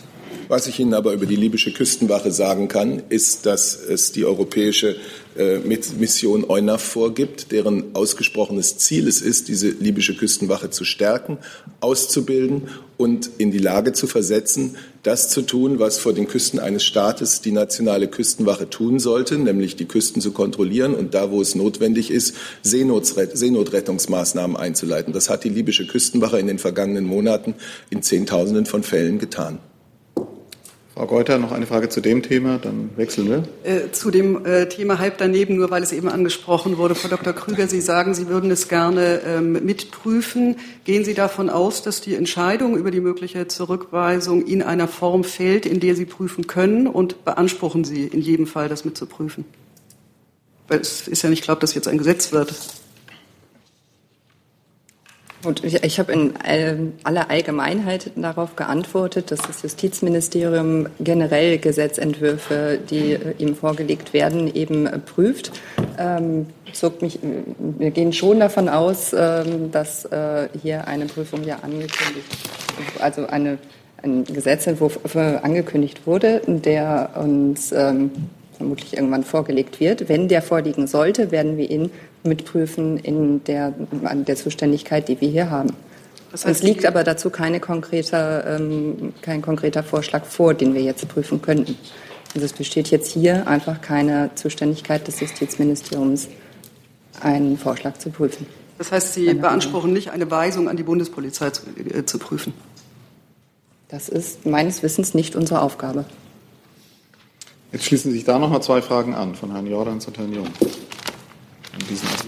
[0.50, 4.96] Was ich Ihnen aber über die libysche Küstenwache sagen kann, ist, dass es die europäische
[5.36, 11.38] äh, Mission EUNAV vorgibt, deren ausgesprochenes Ziel es ist, diese libysche Küstenwache zu stärken,
[11.82, 16.86] auszubilden und in die Lage zu versetzen, das zu tun, was vor den Küsten eines
[16.86, 21.56] Staates die nationale Küstenwache tun sollte, nämlich die Küsten zu kontrollieren und da, wo es
[21.56, 25.12] notwendig ist, Seenotrettungsmaßnahmen einzuleiten.
[25.12, 27.54] Das hat die libysche Küstenwache in den vergangenen Monaten
[27.90, 29.60] in Zehntausenden von Fällen getan.
[30.98, 33.44] Frau Geuter, noch eine Frage zu dem Thema, dann wechseln wir.
[33.64, 36.96] Äh, zu dem äh, Thema halb daneben, nur weil es eben angesprochen wurde.
[36.96, 37.34] Frau Dr.
[37.34, 40.56] Krüger, Sie sagen, Sie würden es gerne ähm, mitprüfen.
[40.86, 45.68] Gehen Sie davon aus, dass die Entscheidung über die mögliche Zurückweisung in einer Form fällt,
[45.68, 49.46] in der Sie prüfen können und beanspruchen Sie in jedem Fall, das mitzuprüfen?
[50.68, 52.56] Weil es ist ja nicht klar, ob das jetzt ein Gesetz wird.
[55.48, 56.34] Und ich, ich habe in
[57.06, 64.88] aller Allgemeinheit darauf geantwortet, dass das Justizministerium generell Gesetzentwürfe, die äh, ihm vorgelegt werden, eben
[64.88, 65.54] äh, prüft.
[65.98, 66.48] Ähm,
[67.00, 67.20] mich,
[67.58, 72.28] wir gehen schon davon aus, ähm, dass äh, hier eine Prüfung ja angekündigt,
[73.00, 73.58] also eine,
[74.04, 78.12] ein Gesetzentwurf angekündigt wurde, der uns ähm,
[78.58, 80.10] vermutlich irgendwann vorgelegt wird.
[80.10, 81.92] Wenn der vorliegen sollte, werden wir ihn
[82.23, 85.69] mitprüfen in der, an der Zuständigkeit, die wir hier haben.
[86.32, 90.82] Das heißt, es liegt aber dazu keine konkrete, ähm, kein konkreter Vorschlag vor, den wir
[90.82, 91.77] jetzt prüfen könnten.
[92.36, 96.27] Also es besteht jetzt hier einfach keine Zuständigkeit des Justizministeriums,
[97.21, 98.45] einen Vorschlag zu prüfen.
[98.77, 102.53] Das heißt, Sie beanspruchen nicht, eine Weisung an die Bundespolizei zu, äh, zu prüfen?
[103.88, 106.06] Das ist meines Wissens nicht unsere Aufgabe.
[107.71, 110.47] Jetzt schließen sich da noch mal zwei Fragen an von Herrn Jordans und Herrn Jung.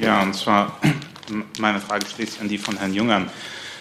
[0.01, 0.79] Ja, und zwar
[1.59, 3.29] meine Frage schließt an die von Herrn Jungern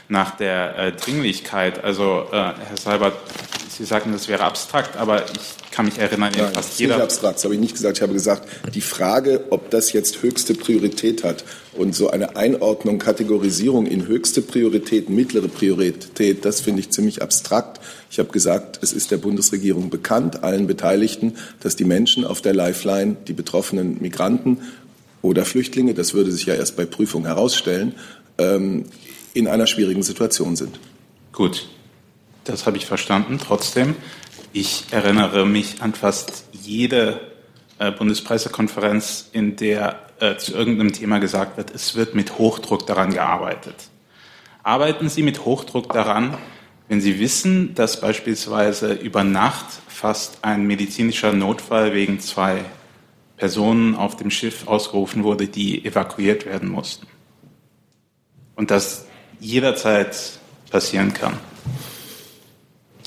[0.09, 1.85] nach der äh, Dringlichkeit.
[1.85, 3.17] Also äh, Herr Seibert,
[3.79, 6.97] Sie sagten, das wäre abstrakt, aber ich kann mich erinnern, Nein, fast das ist jeder.
[6.97, 7.99] Nicht abstrakt, das habe ich nicht gesagt.
[7.99, 12.99] Ich habe gesagt, die Frage, ob das jetzt höchste Priorität hat und so eine Einordnung,
[12.99, 17.81] Kategorisierung in höchste Priorität, mittlere Priorität, das finde ich ziemlich abstrakt.
[18.11, 22.55] Ich habe gesagt, es ist der Bundesregierung bekannt, allen Beteiligten, dass die Menschen auf der
[22.55, 24.59] Lifeline, die betroffenen Migranten
[25.23, 27.95] oder Flüchtlinge, das würde sich ja erst bei Prüfung herausstellen,
[28.39, 28.85] ähm,
[29.35, 30.79] in einer schwierigen Situation sind.
[31.33, 31.69] Gut,
[32.45, 33.39] das habe ich verstanden.
[33.39, 33.95] Trotzdem,
[34.53, 37.21] ich erinnere mich an fast jede
[37.79, 43.13] äh, Bundespressekonferenz, in der äh, zu irgendeinem Thema gesagt wird, es wird mit Hochdruck daran
[43.13, 43.75] gearbeitet.
[44.63, 46.37] Arbeiten Sie mit Hochdruck daran,
[46.89, 52.65] wenn Sie wissen, dass beispielsweise über Nacht fast ein medizinischer Notfall wegen zwei
[53.39, 57.07] Personen auf dem Schiff ausgerufen wurde, die evakuiert werden mussten.
[58.57, 59.07] Und das
[59.41, 60.39] jederzeit
[60.71, 61.35] passieren kann.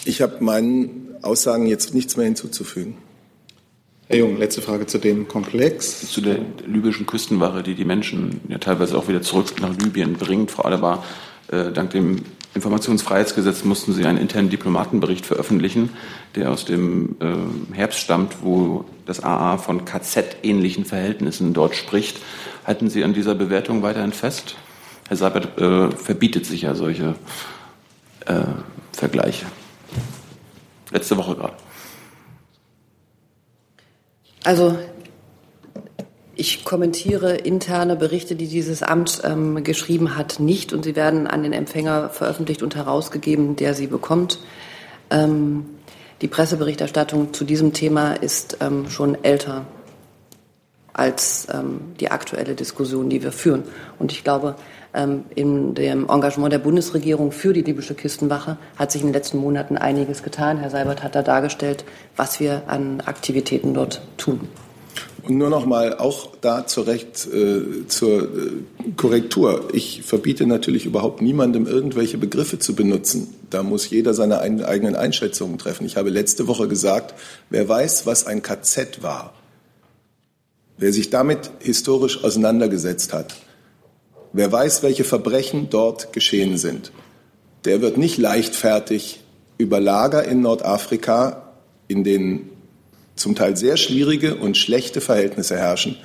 [0.06, 2.98] Ich habe meinen Aussagen jetzt nichts mehr hinzuzufügen.
[4.08, 6.12] Herr Jung, letzte Frage zu dem Komplex.
[6.12, 10.52] Zu der libyschen Küstenwache, die die Menschen ja teilweise auch wieder zurück nach Libyen bringt.
[10.52, 11.06] Frau Adebar,
[11.51, 15.89] dank dem Informationsfreiheitsgesetz mussten sie einen internen Diplomatenbericht veröffentlichen,
[16.35, 22.17] der aus dem äh, Herbst stammt, wo das AA von KZ-ähnlichen Verhältnissen dort spricht.
[22.65, 24.55] Halten Sie an dieser Bewertung weiterhin fest?
[25.07, 27.15] Herr Seibert äh, verbietet sich ja solche
[28.25, 28.41] äh,
[28.91, 29.45] Vergleiche.
[30.91, 31.53] Letzte Woche gerade.
[34.43, 34.77] Also
[36.41, 41.43] ich kommentiere interne Berichte, die dieses Amt ähm, geschrieben hat, nicht und sie werden an
[41.43, 44.39] den Empfänger veröffentlicht und herausgegeben, der sie bekommt.
[45.12, 45.65] Ähm,
[46.21, 49.65] die Presseberichterstattung zu diesem Thema ist ähm, schon älter.
[50.93, 53.63] als ähm, die aktuelle Diskussion, die wir führen.
[53.97, 54.56] Und ich glaube,
[54.93, 59.38] ähm, in dem Engagement der Bundesregierung für die libysche Küstenwache hat sich in den letzten
[59.38, 60.58] Monaten einiges getan.
[60.58, 61.86] Herr Seibert hat da dargestellt,
[62.17, 64.49] was wir an Aktivitäten dort tun.
[65.23, 68.27] Und nur noch mal auch da zur, Recht, äh, zur äh,
[68.97, 69.69] Korrektur.
[69.73, 73.36] Ich verbiete natürlich überhaupt niemandem, irgendwelche Begriffe zu benutzen.
[73.49, 75.86] Da muss jeder seine ein, eigenen Einschätzungen treffen.
[75.86, 77.13] Ich habe letzte Woche gesagt,
[77.49, 79.34] wer weiß, was ein KZ war,
[80.77, 83.36] wer sich damit historisch auseinandergesetzt hat,
[84.34, 86.91] wer weiß, welche Verbrechen dort geschehen sind,
[87.65, 89.19] der wird nicht leichtfertig
[89.60, 91.53] über Lager in Nordafrika,
[91.88, 92.50] in denen
[93.15, 95.97] zum Teil sehr schwierige und schlechte Verhältnisse herrschen,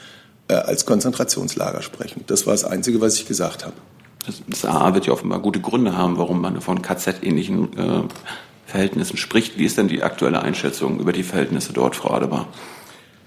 [0.48, 2.24] äh, als Konzentrationslager sprechen.
[2.26, 3.74] Das war das Einzige, was ich gesagt habe.
[4.48, 8.02] Das AA wird ja offenbar gute Gründe haben, warum man von KZ-ähnlichen äh,
[8.66, 9.58] Verhältnissen spricht.
[9.58, 12.48] Wie ist denn die aktuelle Einschätzung über die Verhältnisse dort, Frau Adebar?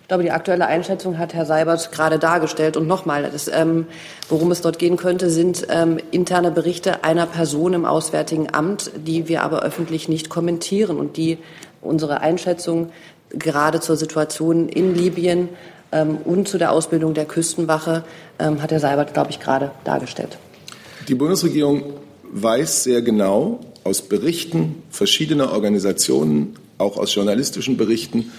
[0.01, 2.77] Ich glaube, die aktuelle Einschätzung hat Herr Seibert gerade dargestellt.
[2.77, 3.85] Und nochmal, ähm,
[4.27, 9.27] worum es dort gehen könnte, sind ähm, interne Berichte einer Person im Auswärtigen Amt, die
[9.27, 11.37] wir aber öffentlich nicht kommentieren und die
[11.81, 12.91] unsere Einschätzung
[13.31, 15.49] gerade zur Situation in Libyen
[15.91, 18.03] ähm, und zu der Ausbildung der Küstenwache
[18.39, 20.37] ähm, hat Herr Seibert, glaube ich, gerade dargestellt.
[21.07, 21.93] Die Bundesregierung
[22.31, 28.31] weiß sehr genau aus Berichten verschiedener Organisationen, auch aus journalistischen Berichten,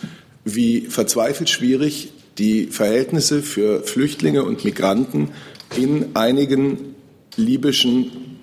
[0.45, 5.31] wie verzweifelt schwierig die Verhältnisse für Flüchtlinge und Migranten
[5.77, 6.95] in einigen
[7.37, 8.39] libyschen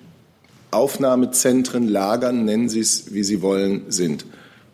[0.72, 4.26] Aufnahmezentren, Lagern, nennen Sie es, wie Sie wollen, sind.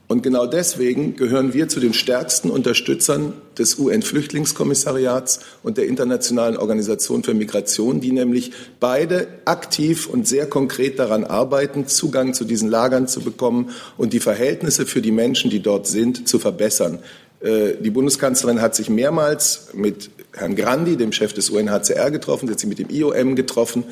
[0.08, 7.24] Und genau deswegen gehören wir zu den stärksten Unterstützern des UN-Flüchtlingskommissariats und der Internationalen Organisation
[7.24, 13.08] für Migration, die nämlich beide aktiv und sehr konkret daran arbeiten, Zugang zu diesen Lagern
[13.08, 17.00] zu bekommen und die Verhältnisse für die Menschen, die dort sind, zu verbessern.
[17.40, 22.60] Äh, die Bundeskanzlerin hat sich mehrmals mit Herrn Grandi, dem Chef des UNHCR, getroffen, hat
[22.60, 23.86] sich mit dem IOM getroffen.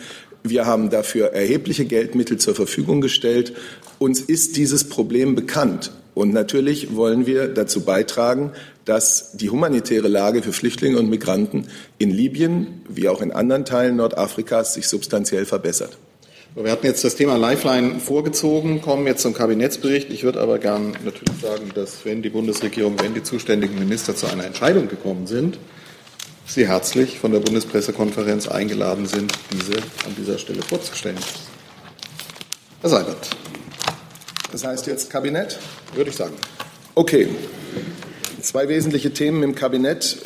[0.44, 3.54] Wir haben dafür erhebliche Geldmittel zur Verfügung gestellt.
[3.98, 5.92] Uns ist dieses Problem bekannt.
[6.14, 8.52] Und natürlich wollen wir dazu beitragen,
[8.86, 13.96] dass die humanitäre Lage für Flüchtlinge und Migranten in Libyen wie auch in anderen Teilen
[13.96, 15.98] Nordafrikas sich substanziell verbessert.
[16.54, 20.10] Wir hatten jetzt das Thema Lifeline vorgezogen, kommen jetzt zum Kabinettsbericht.
[20.10, 24.28] Ich würde aber gern natürlich sagen, dass wenn die Bundesregierung, wenn die zuständigen Minister zu
[24.28, 25.58] einer Entscheidung gekommen sind,
[26.46, 31.16] Sie herzlich von der Bundespressekonferenz eingeladen sind, diese an dieser Stelle vorzustellen.
[32.82, 33.30] Herr Seibert.
[34.52, 35.60] Das heißt jetzt Kabinett?
[35.96, 36.34] Würde ich sagen.
[36.96, 37.30] Okay.
[38.42, 40.18] Zwei wesentliche Themen im Kabinett.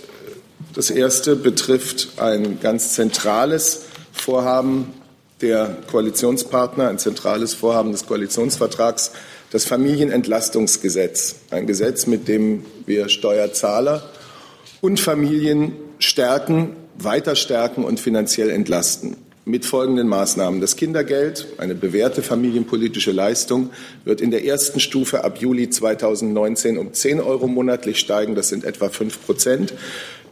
[0.73, 4.93] Das erste betrifft ein ganz zentrales Vorhaben
[5.41, 9.11] der Koalitionspartner, ein zentrales Vorhaben des Koalitionsvertrags,
[9.51, 11.35] das Familienentlastungsgesetz.
[11.51, 14.09] Ein Gesetz, mit dem wir Steuerzahler
[14.81, 20.59] und Familien stärken, weiter stärken und finanziell entlasten mit folgenden Maßnahmen.
[20.59, 23.69] Das Kindergeld, eine bewährte familienpolitische Leistung,
[24.03, 28.33] wird in der ersten Stufe ab Juli 2019 um 10 Euro monatlich steigen.
[28.33, 29.73] Das sind etwa 5 Prozent.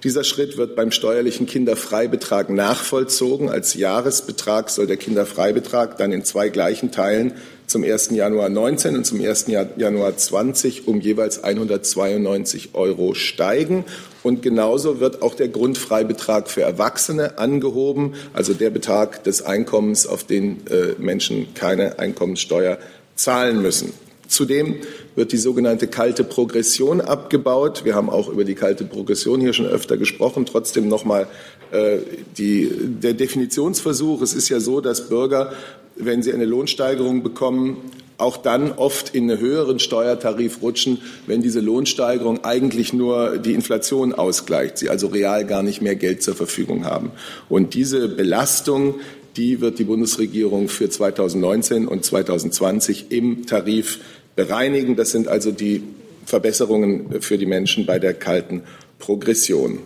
[0.04, 3.50] Dieser Schritt wird beim steuerlichen Kinderfreibetrag nachvollzogen.
[3.50, 7.36] Als Jahresbetrag soll der Kinderfreibetrag dann in zwei gleichen Teilen
[7.74, 8.12] zum 1.
[8.12, 9.48] Januar 19 und zum 1.
[9.48, 13.84] Januar 20 um jeweils 192 Euro steigen.
[14.22, 20.24] Und genauso wird auch der Grundfreibetrag für Erwachsene angehoben, also der Betrag des Einkommens, auf
[20.24, 22.78] den äh, Menschen keine Einkommenssteuer
[23.16, 23.92] zahlen müssen.
[24.28, 24.78] Zudem
[25.16, 27.86] wird die sogenannte kalte Progression abgebaut.
[27.86, 30.46] Wir haben auch über die kalte Progression hier schon öfter gesprochen.
[30.46, 31.28] Trotzdem nochmal
[31.72, 31.98] äh,
[32.38, 34.22] die, der Definitionsversuch.
[34.22, 35.54] Es ist ja so, dass Bürger,
[35.96, 37.78] wenn sie eine Lohnsteigerung bekommen,
[38.18, 44.14] auch dann oft in einen höheren Steuertarif rutschen, wenn diese Lohnsteigerung eigentlich nur die Inflation
[44.14, 47.12] ausgleicht, sie also real gar nicht mehr Geld zur Verfügung haben.
[47.50, 48.96] Und diese Belastung,
[49.36, 54.00] die wird die Bundesregierung für 2019 und 2020 im Tarif
[54.36, 54.96] bereinigen.
[54.96, 55.84] Das sind also die
[56.26, 58.64] Verbesserungen für die Menschen bei der kalten
[59.00, 59.80] Progression.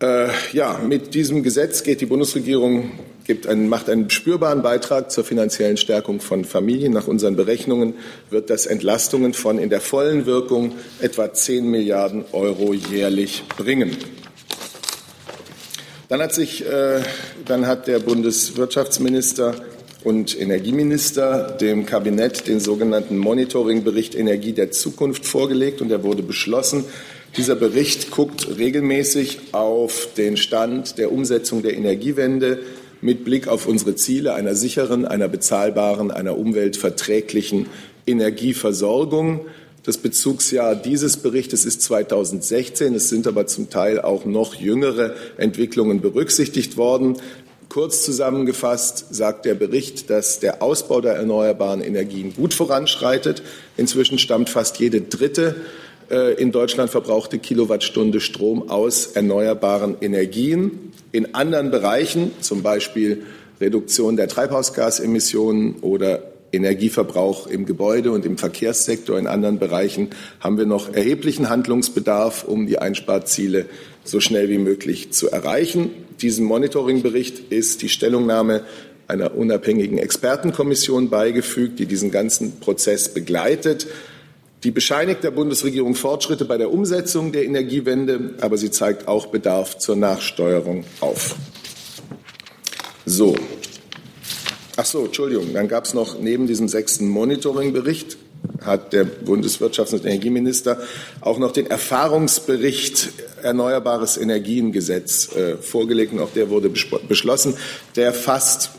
[0.00, 2.92] Äh, ja, mit diesem Gesetz geht die Bundesregierung
[3.46, 6.92] einen, macht einen spürbaren Beitrag zur finanziellen Stärkung von Familien.
[6.92, 7.94] Nach unseren Berechnungen
[8.30, 13.96] wird das Entlastungen von in der vollen Wirkung etwa 10 Milliarden Euro jährlich bringen.
[16.08, 17.02] Dann hat sich, äh,
[17.44, 19.56] dann hat der Bundeswirtschaftsminister
[20.04, 26.84] und Energieminister dem Kabinett den sogenannten Monitoringbericht Energie der Zukunft vorgelegt und er wurde beschlossen.
[27.36, 32.60] Dieser Bericht guckt regelmäßig auf den Stand der Umsetzung der Energiewende
[33.00, 37.66] mit Blick auf unsere Ziele einer sicheren, einer bezahlbaren, einer umweltverträglichen
[38.06, 39.46] Energieversorgung.
[39.84, 42.94] Das Bezugsjahr dieses Berichtes ist 2016.
[42.94, 47.16] Es sind aber zum Teil auch noch jüngere Entwicklungen berücksichtigt worden.
[47.68, 53.42] Kurz zusammengefasst sagt der Bericht, dass der Ausbau der erneuerbaren Energien gut voranschreitet.
[53.76, 55.54] Inzwischen stammt fast jede dritte
[56.10, 60.92] äh, in Deutschland verbrauchte Kilowattstunde Strom aus erneuerbaren Energien.
[61.12, 63.24] In anderen Bereichen, zum Beispiel
[63.60, 70.08] Reduktion der Treibhausgasemissionen oder Energieverbrauch im Gebäude und im Verkehrssektor, in anderen Bereichen
[70.40, 73.66] haben wir noch erheblichen Handlungsbedarf, um die Einsparziele
[74.10, 75.90] so schnell wie möglich zu erreichen.
[76.20, 78.64] Diesem Monitoringbericht ist die Stellungnahme
[79.06, 83.86] einer unabhängigen Expertenkommission beigefügt, die diesen ganzen Prozess begleitet.
[84.64, 89.78] Die bescheinigt der Bundesregierung Fortschritte bei der Umsetzung der Energiewende, aber sie zeigt auch Bedarf
[89.78, 91.36] zur Nachsteuerung auf.
[93.06, 93.36] So,
[94.80, 95.52] Ach so, Entschuldigung.
[95.54, 98.16] Dann gab es noch neben diesem sechsten Monitoringbericht
[98.64, 100.78] hat der Bundeswirtschafts- und Energieminister
[101.20, 103.10] auch noch den Erfahrungsbericht
[103.42, 107.54] Erneuerbares Energiengesetz äh, vorgelegt und auch der wurde beschlossen.
[107.94, 108.70] Der fasst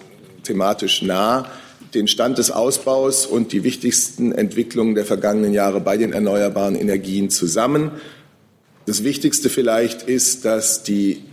[0.44, 1.50] thematisch nah
[1.94, 7.30] den Stand des Ausbaus und die wichtigsten Entwicklungen der vergangenen Jahre bei den erneuerbaren Energien
[7.30, 7.92] zusammen.
[8.86, 11.24] Das Wichtigste vielleicht ist, dass die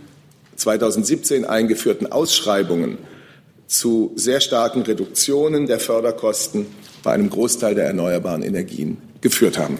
[0.55, 2.97] 2017 eingeführten Ausschreibungen
[3.67, 6.65] zu sehr starken Reduktionen der Förderkosten
[7.03, 9.77] bei einem Großteil der erneuerbaren Energien geführt haben.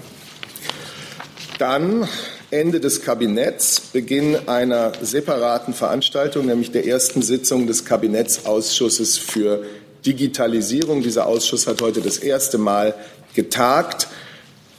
[1.60, 2.08] Dann
[2.50, 9.64] Ende des Kabinetts, Beginn einer separaten Veranstaltung, nämlich der ersten Sitzung des Kabinettsausschusses für
[10.06, 11.02] Digitalisierung.
[11.02, 12.96] Dieser Ausschuss hat heute das erste Mal
[13.36, 14.08] getagt.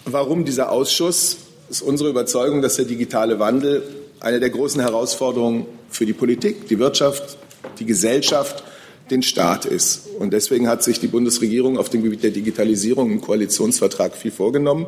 [0.06, 1.36] Warum dieser Ausschuss?
[1.68, 3.82] Es ist unsere Überzeugung, dass der digitale Wandel
[4.20, 7.36] eine der großen Herausforderungen für die Politik, die Wirtschaft,
[7.78, 8.64] die Gesellschaft
[9.10, 10.08] den Staat ist.
[10.18, 14.86] Und deswegen hat sich die Bundesregierung auf dem Gebiet der Digitalisierung im Koalitionsvertrag viel vorgenommen.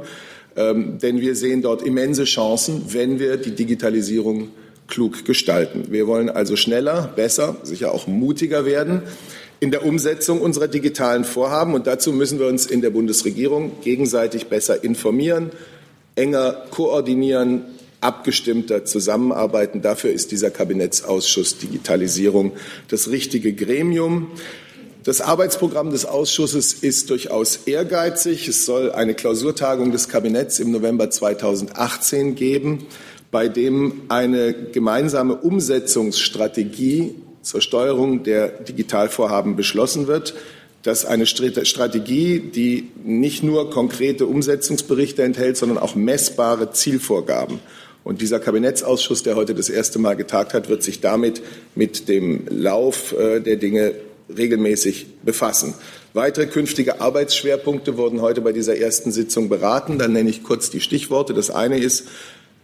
[0.57, 4.49] Ähm, denn wir sehen dort immense Chancen, wenn wir die Digitalisierung
[4.89, 5.87] klug gestalten.
[5.91, 9.03] Wir wollen also schneller, besser, sicher auch mutiger werden
[9.61, 11.75] in der Umsetzung unserer digitalen Vorhaben.
[11.75, 15.51] Und dazu müssen wir uns in der Bundesregierung gegenseitig besser informieren,
[16.17, 17.65] enger koordinieren,
[18.01, 19.83] abgestimmter zusammenarbeiten.
[19.83, 22.53] Dafür ist dieser Kabinettsausschuss Digitalisierung
[22.89, 24.29] das richtige Gremium.
[25.03, 28.49] Das Arbeitsprogramm des Ausschusses ist durchaus ehrgeizig.
[28.49, 32.87] Es soll eine Klausurtagung des Kabinetts im November 2018 geben,
[33.31, 40.35] bei dem eine gemeinsame Umsetzungsstrategie zur Steuerung der Digitalvorhaben beschlossen wird.
[40.83, 47.61] Das ist eine Strategie, die nicht nur konkrete Umsetzungsberichte enthält, sondern auch messbare Zielvorgaben.
[48.05, 51.43] Und dieser Kabinettsausschuss, der heute das erste Mal getagt hat, wird sich damit
[51.75, 53.95] mit dem Lauf äh, der Dinge
[54.37, 55.75] regelmäßig befassen.
[56.13, 59.99] Weitere künftige Arbeitsschwerpunkte wurden heute bei dieser ersten Sitzung beraten.
[59.99, 61.35] Dann nenne ich kurz die Stichworte.
[61.35, 62.09] Das eine ist,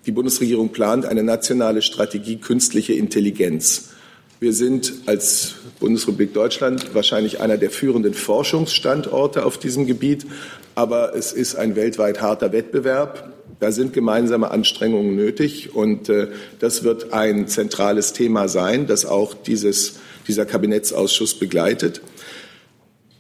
[0.07, 3.91] die Bundesregierung plant eine nationale Strategie künstliche Intelligenz.
[4.39, 10.27] Wir sind als Bundesrepublik Deutschland wahrscheinlich einer der führenden Forschungsstandorte auf diesem Gebiet,
[10.75, 13.33] aber es ist ein weltweit harter Wettbewerb.
[13.59, 19.35] Da sind gemeinsame Anstrengungen nötig und äh, das wird ein zentrales Thema sein, das auch
[19.35, 19.95] dieses,
[20.29, 22.03] dieser Kabinettsausschuss begleitet.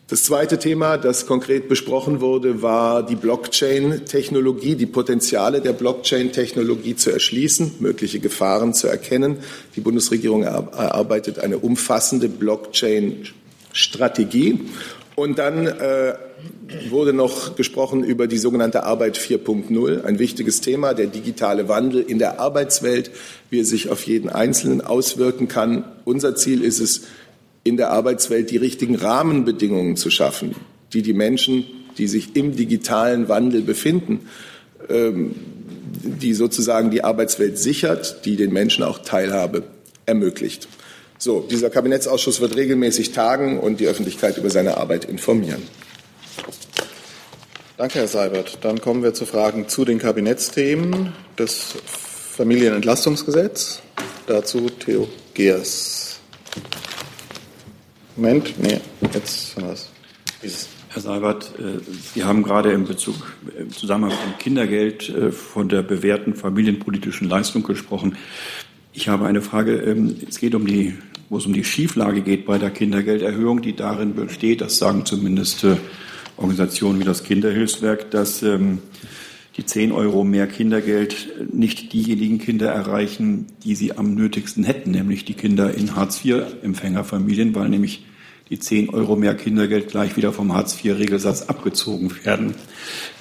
[0.09, 7.11] Das zweite Thema, das konkret besprochen wurde, war die Blockchain-Technologie, die Potenziale der Blockchain-Technologie zu
[7.11, 9.38] erschließen, mögliche Gefahren zu erkennen.
[9.75, 14.61] Die Bundesregierung erarbeitet eine umfassende Blockchain-Strategie.
[15.16, 16.14] Und dann äh,
[16.90, 22.18] wurde noch gesprochen über die sogenannte Arbeit 4.0, ein wichtiges Thema, der digitale Wandel in
[22.18, 23.11] der Arbeitswelt,
[23.50, 25.85] wie er sich auf jeden Einzelnen auswirken kann.
[26.04, 27.02] Unser Ziel ist es,
[27.64, 30.54] in der Arbeitswelt die richtigen Rahmenbedingungen zu schaffen,
[30.92, 31.64] die die Menschen,
[31.98, 34.28] die sich im digitalen Wandel befinden,
[34.88, 35.35] ähm,
[36.02, 39.64] die sozusagen die Arbeitswelt sichert, die den Menschen auch Teilhabe
[40.04, 40.68] ermöglicht.
[41.18, 45.62] So, dieser Kabinettsausschuss wird regelmäßig tagen und die Öffentlichkeit über seine Arbeit informieren.
[47.77, 48.59] Danke, Herr Seibert.
[48.62, 51.12] Dann kommen wir zu Fragen zu den Kabinettsthemen.
[51.37, 53.83] Das Familienentlastungsgesetz.
[54.27, 56.18] Dazu Theo Geers.
[58.16, 58.81] Moment, nee,
[59.12, 59.77] jetzt haben wir
[60.42, 60.68] es.
[60.88, 61.81] Herr Seibert, äh,
[62.14, 63.14] Sie haben gerade im Bezug
[63.59, 68.16] im Zusammenhang mit dem Kindergeld äh, von der bewährten familienpolitischen Leistung gesprochen.
[68.94, 69.77] Ich habe eine Frage.
[69.77, 70.94] Ähm, es geht um die,
[71.29, 75.64] wo es um die Schieflage geht bei der Kindergelderhöhung, die darin besteht, das sagen zumindest
[75.64, 75.77] äh,
[76.37, 78.79] Organisationen wie das Kinderhilfswerk, dass ähm,
[79.57, 85.25] die 10 Euro mehr Kindergeld nicht diejenigen Kinder erreichen, die sie am nötigsten hätten, nämlich
[85.25, 88.04] die Kinder in Hartz-IV-Empfängerfamilien, weil nämlich
[88.50, 92.54] die 10 Euro mehr Kindergeld gleich wieder vom Hartz-IV-Regelsatz abgezogen werden.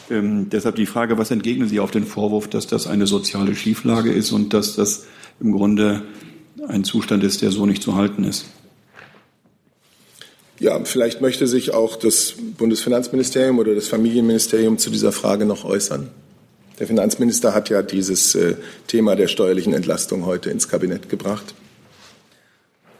[0.09, 4.11] Ähm, deshalb die Frage, was entgegnen Sie auf den Vorwurf, dass das eine soziale Schieflage
[4.11, 5.05] ist und dass das
[5.39, 6.03] im Grunde
[6.67, 8.45] ein Zustand ist, der so nicht zu halten ist?
[10.59, 16.09] Ja, vielleicht möchte sich auch das Bundesfinanzministerium oder das Familienministerium zu dieser Frage noch äußern.
[16.79, 18.55] Der Finanzminister hat ja dieses äh,
[18.87, 21.53] Thema der steuerlichen Entlastung heute ins Kabinett gebracht.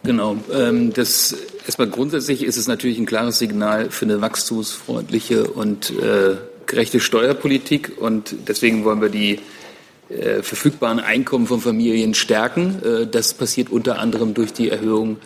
[0.04, 0.38] Genau.
[0.54, 1.36] Ähm, das,
[1.66, 6.36] erstmal grundsätzlich ist es natürlich ein klares Signal für eine wachstumsfreundliche und äh,
[6.66, 7.94] gerechte Steuerpolitik.
[8.00, 9.40] Und deswegen wollen wir die
[10.10, 13.08] äh, verfügbaren Einkommen von Familien stärken.
[13.12, 15.18] Das passiert unter anderem durch die Erhöhung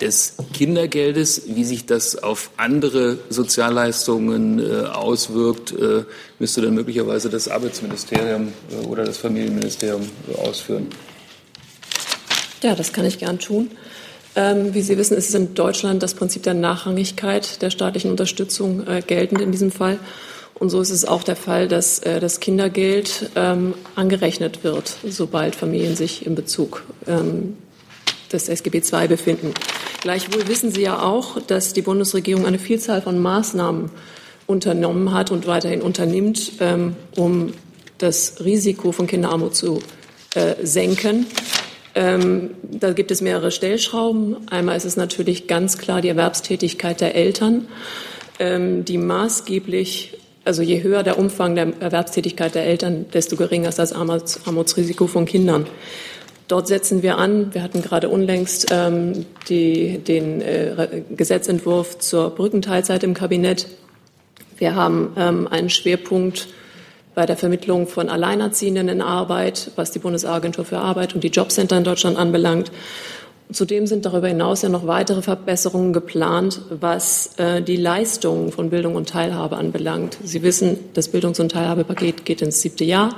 [0.00, 1.42] des Kindergeldes.
[1.46, 6.04] Wie sich das auf andere Sozialleistungen äh, auswirkt, äh,
[6.38, 10.02] müsste dann möglicherweise das Arbeitsministerium äh, oder das Familienministerium
[10.38, 10.88] ausführen.
[12.62, 13.70] Ja, das kann ich gern tun.
[14.34, 18.86] Ähm, wie Sie wissen, ist es in Deutschland das Prinzip der Nachrangigkeit der staatlichen Unterstützung
[18.86, 19.98] äh, geltend in diesem Fall.
[20.58, 25.54] Und so ist es auch der Fall, dass äh, das Kindergeld ähm, angerechnet wird, sobald
[25.54, 27.56] Familien sich in Bezug ähm,
[28.32, 29.54] des SGB II befinden.
[30.00, 33.90] Gleichwohl wissen Sie ja auch, dass die Bundesregierung eine Vielzahl von Maßnahmen
[34.46, 37.52] unternommen hat und weiterhin unternimmt, ähm, um
[37.98, 39.80] das Risiko von Kinderarmut zu
[40.34, 41.26] äh, senken.
[41.94, 44.48] Ähm, da gibt es mehrere Stellschrauben.
[44.50, 47.68] Einmal ist es natürlich ganz klar die Erwerbstätigkeit der Eltern,
[48.38, 53.80] ähm, die maßgeblich also je höher der Umfang der Erwerbstätigkeit der Eltern, desto geringer ist
[53.80, 55.66] das Armutsrisiko von Kindern.
[56.48, 57.52] Dort setzen wir an.
[57.54, 63.66] Wir hatten gerade unlängst ähm, die, den äh, Gesetzentwurf zur Brückenteilzeit im Kabinett.
[64.56, 66.46] Wir haben ähm, einen Schwerpunkt
[67.16, 71.78] bei der Vermittlung von Alleinerziehenden in Arbeit, was die Bundesagentur für Arbeit und die Jobcenter
[71.78, 72.70] in Deutschland anbelangt.
[73.50, 78.96] Zudem sind darüber hinaus ja noch weitere Verbesserungen geplant, was äh, die Leistungen von Bildung
[78.96, 80.18] und Teilhabe anbelangt.
[80.22, 83.16] Sie wissen, das Bildungs- und Teilhabepaket geht ins siebte Jahr.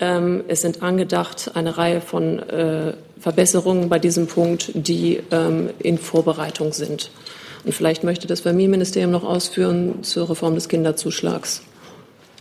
[0.00, 5.98] Ähm, es sind angedacht eine Reihe von äh, Verbesserungen bei diesem Punkt, die ähm, in
[5.98, 7.10] Vorbereitung sind.
[7.64, 11.62] Und vielleicht möchte das Familienministerium noch ausführen zur Reform des Kinderzuschlags.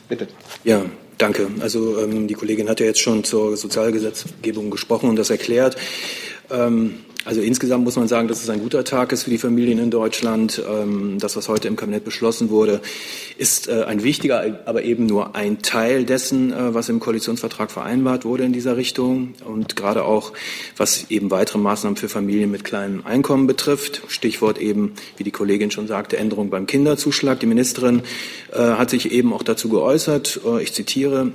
[0.08, 0.28] Bitte.
[0.64, 0.86] Ja,
[1.18, 1.49] danke.
[1.60, 5.76] Also ähm, die Kollegin hat ja jetzt schon zur Sozialgesetzgebung gesprochen und das erklärt.
[6.49, 9.80] Ähm, also insgesamt muss man sagen, dass es ein guter Tag ist für die Familien
[9.80, 10.64] in Deutschland.
[10.66, 12.80] Ähm, das, was heute im Kabinett beschlossen wurde,
[13.38, 18.24] ist äh, ein wichtiger, aber eben nur ein Teil dessen, äh, was im Koalitionsvertrag vereinbart
[18.24, 19.34] wurde in dieser Richtung.
[19.44, 20.32] Und gerade auch,
[20.78, 24.04] was eben weitere Maßnahmen für Familien mit kleinem Einkommen betrifft.
[24.08, 27.42] Stichwort eben, wie die Kollegin schon sagte, Änderung beim Kinderzuschlag.
[27.42, 28.04] Die Ministerin
[28.54, 30.40] äh, hat sich eben auch dazu geäußert.
[30.62, 31.34] Ich zitiere,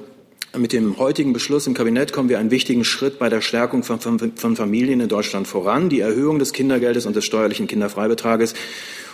[0.58, 4.00] mit dem heutigen Beschluss im Kabinett kommen wir einen wichtigen Schritt bei der Stärkung von,
[4.00, 5.88] von, von, Familien in Deutschland voran.
[5.88, 8.54] Die Erhöhung des Kindergeldes und des steuerlichen Kinderfreibetrages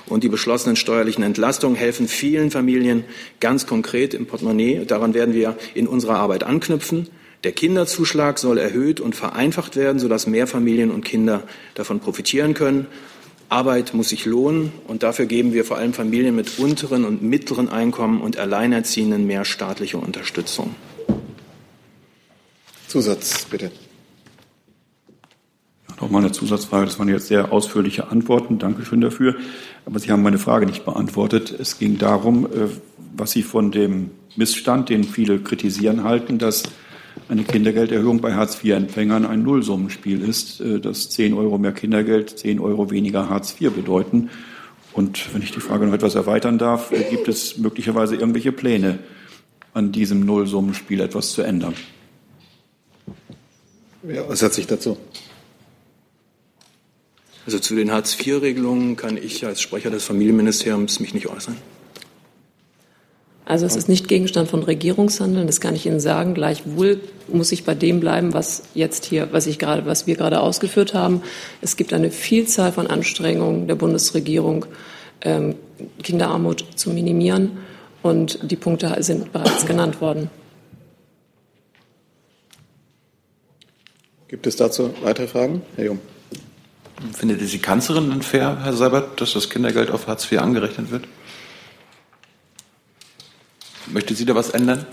[0.06, 3.04] und die beschlossenen steuerlichen Entlastungen helfen vielen Familien
[3.40, 4.84] ganz konkret im Portemonnaie.
[4.84, 7.08] Daran werden wir in unserer Arbeit anknüpfen.
[7.44, 12.86] Der Kinderzuschlag soll erhöht und vereinfacht werden, sodass mehr Familien und Kinder davon profitieren können.
[13.48, 17.68] Arbeit muss sich lohnen und dafür geben wir vor allem Familien mit unteren und mittleren
[17.68, 20.74] Einkommen und Alleinerziehenden mehr staatliche Unterstützung.
[22.88, 23.70] Zusatz, bitte.
[26.00, 26.86] Noch mal eine Zusatzfrage.
[26.86, 28.58] Das waren jetzt sehr ausführliche Antworten.
[28.58, 29.36] Dankeschön dafür.
[29.84, 31.54] Aber Sie haben meine Frage nicht beantwortet.
[31.58, 32.68] Es ging darum, äh,
[33.14, 36.62] was Sie von dem Missstand, den viele kritisieren, halten, dass
[37.28, 42.90] eine Kindergelderhöhung bei Hartz-IV-Empfängern ein Nullsummenspiel ist, äh, dass 10 Euro mehr Kindergeld 10 Euro
[42.90, 44.30] weniger Hartz IV bedeuten.
[44.94, 49.00] Und wenn ich die Frage noch etwas erweitern darf, äh, gibt es möglicherweise irgendwelche Pläne,
[49.74, 51.74] an diesem Nullsummenspiel etwas zu ändern?
[54.08, 54.96] Wer äußert sich dazu?
[57.44, 61.58] Also zu den Hartz-IV-Regelungen kann ich als Sprecher des Familienministeriums mich nicht äußern.
[63.44, 66.32] Also es ist nicht Gegenstand von Regierungshandeln, das kann ich Ihnen sagen.
[66.32, 67.00] Gleichwohl
[67.30, 70.94] muss ich bei dem bleiben, was jetzt hier, was ich gerade, was wir gerade ausgeführt
[70.94, 71.20] haben.
[71.60, 74.64] Es gibt eine Vielzahl von Anstrengungen der Bundesregierung,
[75.20, 75.54] ähm,
[76.02, 77.58] Kinderarmut zu minimieren,
[78.02, 80.30] und die Punkte sind bereits genannt worden.
[84.28, 85.62] Gibt es dazu weitere Fragen?
[85.76, 86.00] Herr Jung.
[87.14, 90.90] Findet es die Kanzlerin denn fair, Herr Seibert, dass das Kindergeld auf Hartz IV angerechnet
[90.90, 91.04] wird?
[93.86, 94.84] Möchte sie da was ändern?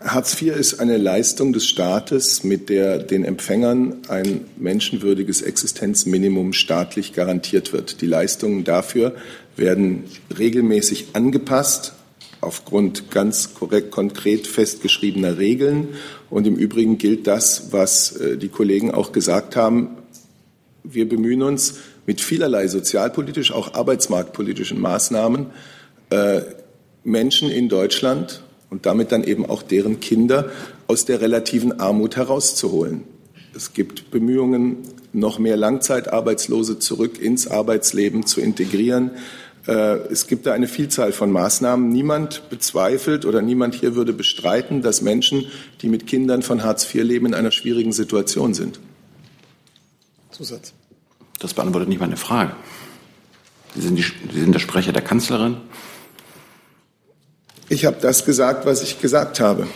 [0.00, 7.12] Hartz IV ist eine Leistung des Staates, mit der den Empfängern ein menschenwürdiges Existenzminimum staatlich
[7.12, 8.00] garantiert wird.
[8.00, 9.14] Die Leistungen dafür
[9.56, 10.04] werden
[10.36, 11.94] regelmäßig angepasst
[12.44, 15.88] aufgrund ganz korrekt, konkret festgeschriebener Regeln.
[16.30, 19.96] Und im Übrigen gilt das, was äh, die Kollegen auch gesagt haben.
[20.82, 25.46] Wir bemühen uns, mit vielerlei sozialpolitisch, auch arbeitsmarktpolitischen Maßnahmen
[26.10, 26.42] äh,
[27.02, 30.50] Menschen in Deutschland und damit dann eben auch deren Kinder
[30.86, 33.04] aus der relativen Armut herauszuholen.
[33.54, 34.78] Es gibt Bemühungen,
[35.12, 39.12] noch mehr Langzeitarbeitslose zurück ins Arbeitsleben zu integrieren.
[39.66, 41.88] Äh, es gibt da eine Vielzahl von Maßnahmen.
[41.88, 45.46] Niemand bezweifelt oder niemand hier würde bestreiten, dass Menschen,
[45.80, 48.80] die mit Kindern von Hartz IV leben, in einer schwierigen Situation sind.
[50.30, 50.74] Zusatz.
[51.38, 52.54] Das beantwortet nicht meine Frage.
[53.74, 55.56] Sie sind, die, Sie sind der Sprecher der Kanzlerin.
[57.68, 59.66] Ich habe das gesagt, was ich gesagt habe.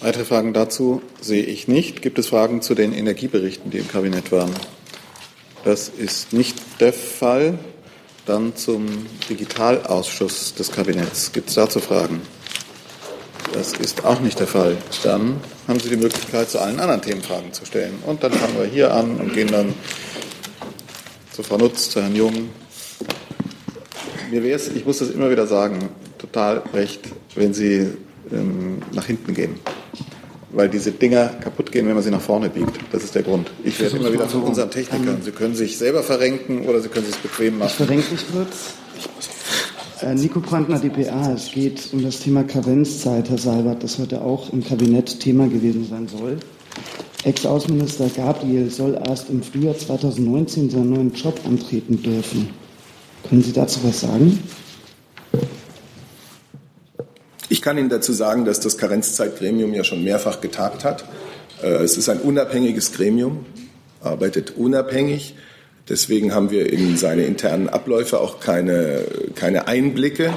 [0.00, 2.02] Weitere Fragen dazu sehe ich nicht.
[2.02, 4.50] Gibt es Fragen zu den Energieberichten, die im Kabinett waren?
[5.64, 7.58] Das ist nicht der Fall.
[8.26, 11.32] Dann zum Digitalausschuss des Kabinetts.
[11.32, 12.20] Gibt es dazu Fragen?
[13.52, 14.76] Das ist auch nicht der Fall.
[15.02, 17.98] Dann haben Sie die Möglichkeit, zu allen anderen Themen Fragen zu stellen.
[18.06, 19.74] Und dann fangen wir hier an und gehen dann
[21.32, 22.50] zu Frau Nutz, zu Herrn Jung.
[24.30, 27.00] Mir wäre es, ich muss das immer wieder sagen, total recht,
[27.34, 27.88] wenn Sie
[28.30, 29.58] ähm, nach hinten gehen
[30.52, 32.78] weil diese Dinger kaputt gehen, wenn man sie nach vorne biegt.
[32.92, 33.50] Das ist der Grund.
[33.64, 35.18] Ich werde immer wieder von unseren Technikern.
[35.22, 37.70] Sie können sich selber verrenken oder Sie können sich bequem machen.
[37.70, 38.74] Ich verrenke mich kurz.
[40.02, 41.32] Äh, Nico Brandner, dpa.
[41.32, 45.86] Es geht um das Thema Karenzzeit, Herr Seibert, das heute auch im Kabinett Thema gewesen
[45.88, 46.38] sein soll.
[47.24, 52.50] Ex-Außenminister Gabriel soll erst im Frühjahr 2019 seinen neuen Job antreten dürfen.
[53.28, 54.40] Können Sie dazu was sagen?
[57.62, 61.04] Ich kann Ihnen dazu sagen, dass das Karenzzeitgremium ja schon mehrfach getagt hat.
[61.62, 63.46] Äh, es ist ein unabhängiges Gremium,
[64.00, 65.36] arbeitet unabhängig.
[65.88, 69.04] Deswegen haben wir in seine internen Abläufe auch keine,
[69.36, 70.32] keine Einblicke.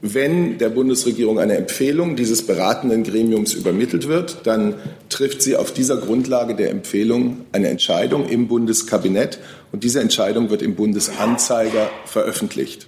[0.00, 4.74] Wenn der Bundesregierung eine Empfehlung dieses beratenden Gremiums übermittelt wird, dann
[5.08, 9.40] trifft sie auf dieser Grundlage der Empfehlung eine Entscheidung im Bundeskabinett
[9.72, 12.86] und diese Entscheidung wird im Bundesanzeiger veröffentlicht.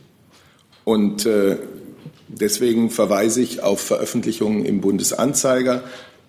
[0.85, 1.57] Und äh,
[2.41, 5.85] Deswegen verweise ich auf Veröffentlichungen im Bundesanzeiger.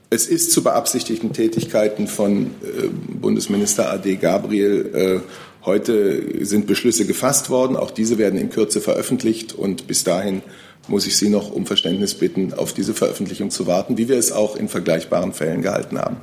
[0.09, 7.49] Es ist zu beabsichtigten Tätigkeiten von äh, Bundesminister AD Gabriel äh, heute sind Beschlüsse gefasst
[7.49, 7.78] worden.
[7.78, 10.41] Auch diese werden in Kürze veröffentlicht und bis dahin
[10.88, 14.34] muss ich Sie noch um Verständnis bitten, auf diese Veröffentlichung zu warten, wie wir es
[14.34, 16.18] auch in vergleichbaren Fällen gehalten haben.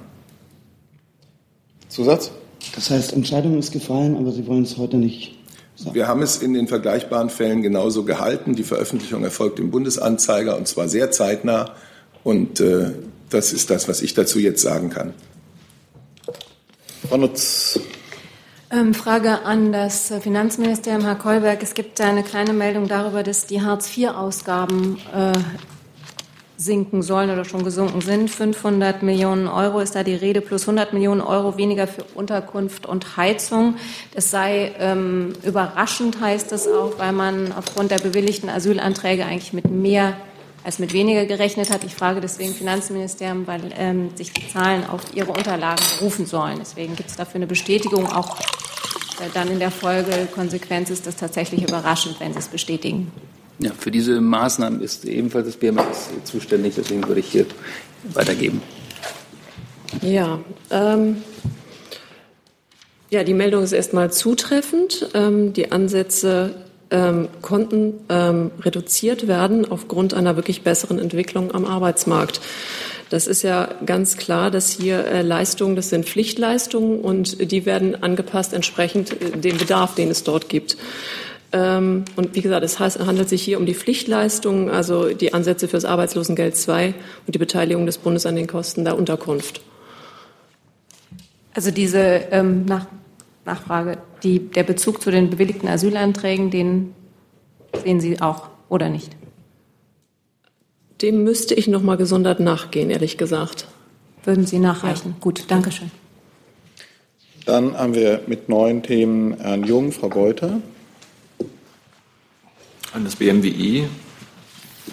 [1.89, 2.30] Zusatz?
[2.74, 5.38] Das heißt, Entscheidung ist gefallen, aber Sie wollen es heute nicht
[5.92, 8.54] wir haben es in den vergleichbaren Fällen genauso gehalten.
[8.54, 11.74] Die Veröffentlichung erfolgt im Bundesanzeiger und zwar sehr zeitnah.
[12.24, 12.92] Und äh,
[13.30, 15.14] das ist das, was ich dazu jetzt sagen kann.
[17.08, 17.78] Frau Nutz.
[18.70, 21.62] Ähm, Frage an das Finanzministerium, Herr Kolberg.
[21.62, 25.32] Es gibt eine kleine Meldung darüber, dass die Hartz-IV-Ausgaben äh,
[26.59, 28.30] sinken sollen oder schon gesunken sind.
[28.30, 33.16] 500 Millionen Euro ist da die Rede, plus 100 Millionen Euro weniger für Unterkunft und
[33.16, 33.76] Heizung.
[34.12, 39.70] Das sei ähm, überraschend, heißt es auch, weil man aufgrund der bewilligten Asylanträge eigentlich mit
[39.70, 40.16] mehr
[40.64, 41.84] als mit weniger gerechnet hat.
[41.84, 46.56] Ich frage deswegen Finanzministerium, weil ähm, sich die Zahlen auf Ihre Unterlagen berufen sollen.
[46.59, 48.06] Deswegen gibt es dafür eine Bestätigung.
[48.11, 53.12] Auch äh, dann in der Folge Konsequenz ist das tatsächlich überraschend, wenn Sie es bestätigen.
[53.61, 57.46] Ja, für diese Maßnahmen ist ebenfalls das BMS zuständig, deswegen würde ich hier
[58.14, 58.62] weitergeben.
[60.02, 60.38] Ja,
[60.70, 61.22] ähm,
[63.11, 65.09] ja, die Meldung ist erstmal zutreffend.
[65.14, 66.54] Ähm, die Ansätze
[66.90, 72.40] ähm, konnten ähm, reduziert werden aufgrund einer wirklich besseren Entwicklung am Arbeitsmarkt.
[73.11, 78.02] Das ist ja ganz klar, dass hier äh, Leistungen, das sind Pflichtleistungen und die werden
[78.02, 80.76] angepasst entsprechend äh, dem Bedarf, den es dort gibt.
[81.53, 85.76] Ähm, und wie gesagt, es handelt sich hier um die Pflichtleistungen, also die Ansätze für
[85.76, 86.94] das Arbeitslosengeld II
[87.26, 89.62] und die Beteiligung des Bundes an den Kosten der Unterkunft.
[91.55, 91.99] Also diese
[92.30, 92.86] ähm, Nach
[93.46, 96.94] Nachfrage, die, der Bezug zu den bewilligten Asylanträgen, den
[97.82, 99.16] sehen Sie auch oder nicht?
[101.01, 103.66] Dem müsste ich noch mal gesondert nachgehen, ehrlich gesagt.
[104.24, 105.12] Würden Sie nachreichen?
[105.12, 105.16] Ja.
[105.20, 105.90] Gut, danke schön.
[107.46, 110.61] Dann haben wir mit neuen Themen Herrn Jung, Frau Geuter
[112.93, 113.89] an das BMWI,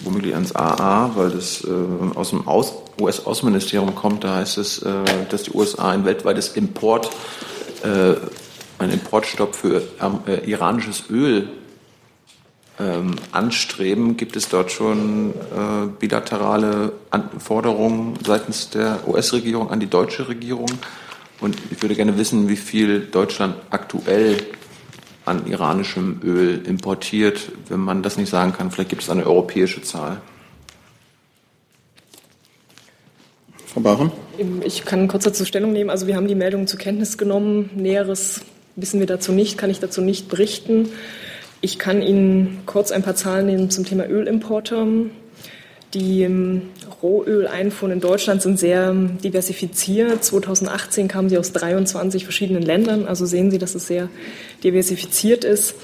[0.03, 1.69] womöglich ans AA, weil das äh,
[2.15, 4.23] aus dem aus US-Außenministerium kommt.
[4.23, 4.91] Da heißt es, äh,
[5.29, 7.09] dass die USA ein weltweites Import,
[7.83, 8.15] äh,
[8.77, 9.81] einen Importstopp für
[10.27, 11.49] äh, iranisches Öl
[12.79, 14.17] ähm, anstreben.
[14.17, 16.91] Gibt es dort schon äh, bilaterale
[17.39, 20.69] Forderungen seitens der US-Regierung an die deutsche Regierung?
[21.41, 24.37] Und ich würde gerne wissen, wie viel Deutschland aktuell
[25.25, 27.51] an iranischem Öl importiert.
[27.67, 30.21] Wenn man das nicht sagen kann, vielleicht gibt es eine europäische Zahl.
[33.65, 34.11] Frau Bachen?
[34.63, 35.89] Ich kann kurz dazu Stellung nehmen.
[35.89, 37.69] Also wir haben die Meldung zur Kenntnis genommen.
[37.75, 38.41] Näheres
[38.75, 40.89] wissen wir dazu nicht, kann ich dazu nicht berichten.
[41.61, 45.09] Ich kann Ihnen kurz ein paar Zahlen nehmen zum Thema Ölimporte.
[45.95, 46.63] Die ähm,
[47.01, 50.25] Rohöleinfuhren in Deutschland sind sehr ähm, diversifiziert.
[50.25, 53.07] 2018 kamen sie aus 23 verschiedenen Ländern.
[53.07, 54.09] Also sehen Sie, dass es sehr
[54.61, 55.75] diversifiziert ist.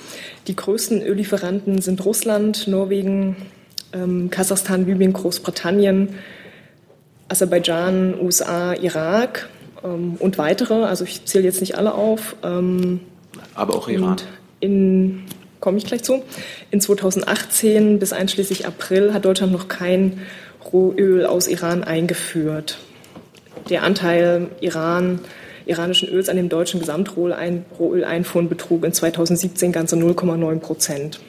[0.47, 3.37] Die größten Öllieferanten sind Russland, Norwegen,
[3.93, 6.09] ähm, Kasachstan, Libyen, Großbritannien,
[7.29, 9.47] Aserbaidschan, USA, Irak
[9.81, 10.83] und weitere.
[10.83, 12.35] Also ich zähle jetzt nicht alle auf.
[13.55, 14.11] Aber auch Iran.
[14.11, 14.27] Und
[14.59, 15.23] in
[15.61, 16.23] komme ich gleich zu.
[16.71, 20.21] In 2018 bis einschließlich April hat Deutschland noch kein
[20.73, 22.77] Rohöl aus Iran eingeführt.
[23.69, 25.19] Der Anteil Iran,
[25.65, 31.19] iranischen Öls an dem deutschen Gesamtrohöleinfuhren betrug in 2017 ganze 0,9 Prozent.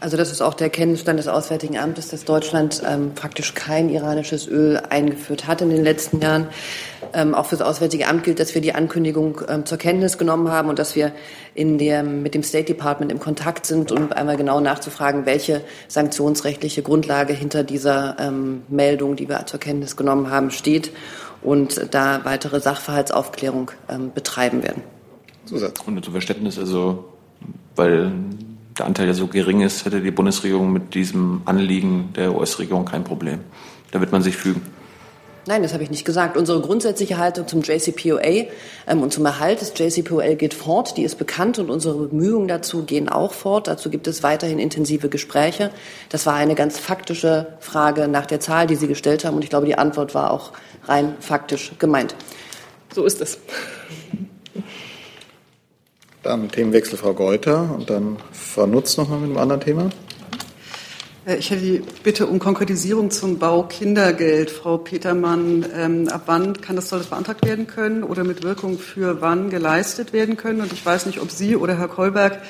[0.00, 4.46] Also das ist auch der Kenntnisstand des Auswärtigen Amtes, dass Deutschland ähm, praktisch kein iranisches
[4.46, 6.48] Öl eingeführt hat in den letzten Jahren.
[7.12, 10.50] Ähm, auch für das Auswärtige Amt gilt, dass wir die Ankündigung ähm, zur Kenntnis genommen
[10.50, 11.12] haben und dass wir
[11.54, 16.82] in der, mit dem State Department im Kontakt sind, um einmal genau nachzufragen, welche sanktionsrechtliche
[16.82, 20.92] Grundlage hinter dieser ähm, Meldung, die wir zur Kenntnis genommen haben, steht
[21.42, 24.82] und da weitere Sachverhaltsaufklärung ähm, betreiben werden.
[25.44, 25.80] Zusatz.
[25.86, 27.12] Und zum Verständnis, also
[27.76, 28.12] weil
[28.78, 33.04] der Anteil ja so gering ist, hätte die Bundesregierung mit diesem Anliegen der US-Regierung kein
[33.04, 33.40] Problem.
[33.90, 34.62] Da wird man sich fügen.
[35.48, 36.36] Nein, das habe ich nicht gesagt.
[36.36, 38.48] Unsere grundsätzliche Haltung zum JCPOA
[38.86, 40.98] ähm, und zum Erhalt des JCPOA geht fort.
[40.98, 43.66] Die ist bekannt und unsere Bemühungen dazu gehen auch fort.
[43.66, 45.70] Dazu gibt es weiterhin intensive Gespräche.
[46.10, 49.36] Das war eine ganz faktische Frage nach der Zahl, die Sie gestellt haben.
[49.36, 50.52] Und ich glaube, die Antwort war auch
[50.84, 52.14] rein faktisch gemeint.
[52.94, 53.38] So ist es.
[56.22, 59.88] Dann Themenwechsel Frau Geuter und dann Frau Nutz nochmal mit einem anderen Thema.
[61.28, 64.50] Äh, ich hätte die Bitte um Konkretisierung zum Bau Kindergeld.
[64.50, 68.78] Frau Petermann, ähm, ab wann kann das, soll das beantragt werden können oder mit Wirkung
[68.78, 70.60] für wann geleistet werden können?
[70.60, 72.40] Und ich weiß nicht, ob Sie oder Herr Kolberg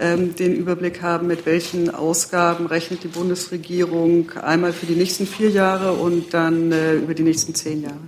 [0.00, 5.50] ähm, den Überblick haben, mit welchen Ausgaben rechnet die Bundesregierung einmal für die nächsten vier
[5.50, 8.00] Jahre und dann äh, über die nächsten zehn Jahre.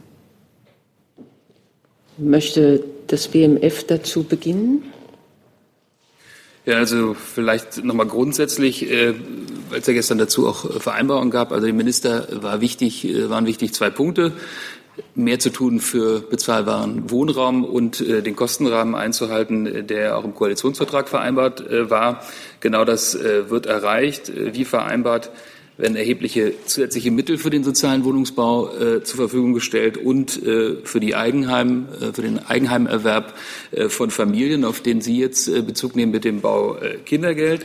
[2.19, 4.83] Möchte das BMF dazu beginnen?
[6.69, 9.15] Ja, also vielleicht nochmal grundsätzlich, äh,
[9.71, 11.51] weil es ja gestern dazu auch äh, Vereinbarungen gab.
[11.51, 14.33] Also dem Minister war wichtig, äh, waren wichtig zwei Punkte.
[15.15, 20.35] Mehr zu tun für bezahlbaren Wohnraum und äh, den Kostenrahmen einzuhalten, äh, der auch im
[20.35, 22.23] Koalitionsvertrag vereinbart äh, war.
[22.61, 25.31] Genau das wird erreicht, wie vereinbart
[25.79, 30.99] werden erhebliche zusätzliche Mittel für den sozialen Wohnungsbau äh, zur Verfügung gestellt und äh, für
[30.99, 33.35] die Eigenheim, äh, für den Eigenheimerwerb
[33.71, 37.65] äh, von Familien, auf den Sie jetzt äh, Bezug nehmen mit dem Bau äh, Kindergeld.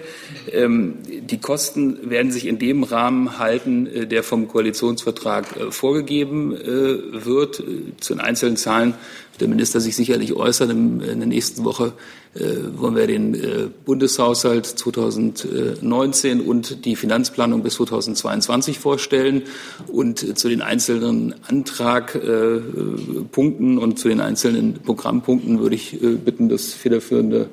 [0.51, 7.63] Ähm, die Kosten werden sich in dem Rahmen halten, der vom Koalitionsvertrag vorgegeben wird.
[7.99, 8.93] Zu den einzelnen Zahlen
[9.39, 10.69] der Minister sich sicherlich äußern.
[10.69, 11.93] In, in der nächsten Woche
[12.35, 19.43] wollen wir den äh, Bundeshaushalt 2019 und die Finanzplanung bis 2022 vorstellen.
[19.87, 26.15] Und äh, zu den einzelnen Antragpunkten äh, und zu den einzelnen Programmpunkten würde ich äh,
[26.15, 27.49] bitten, das federführende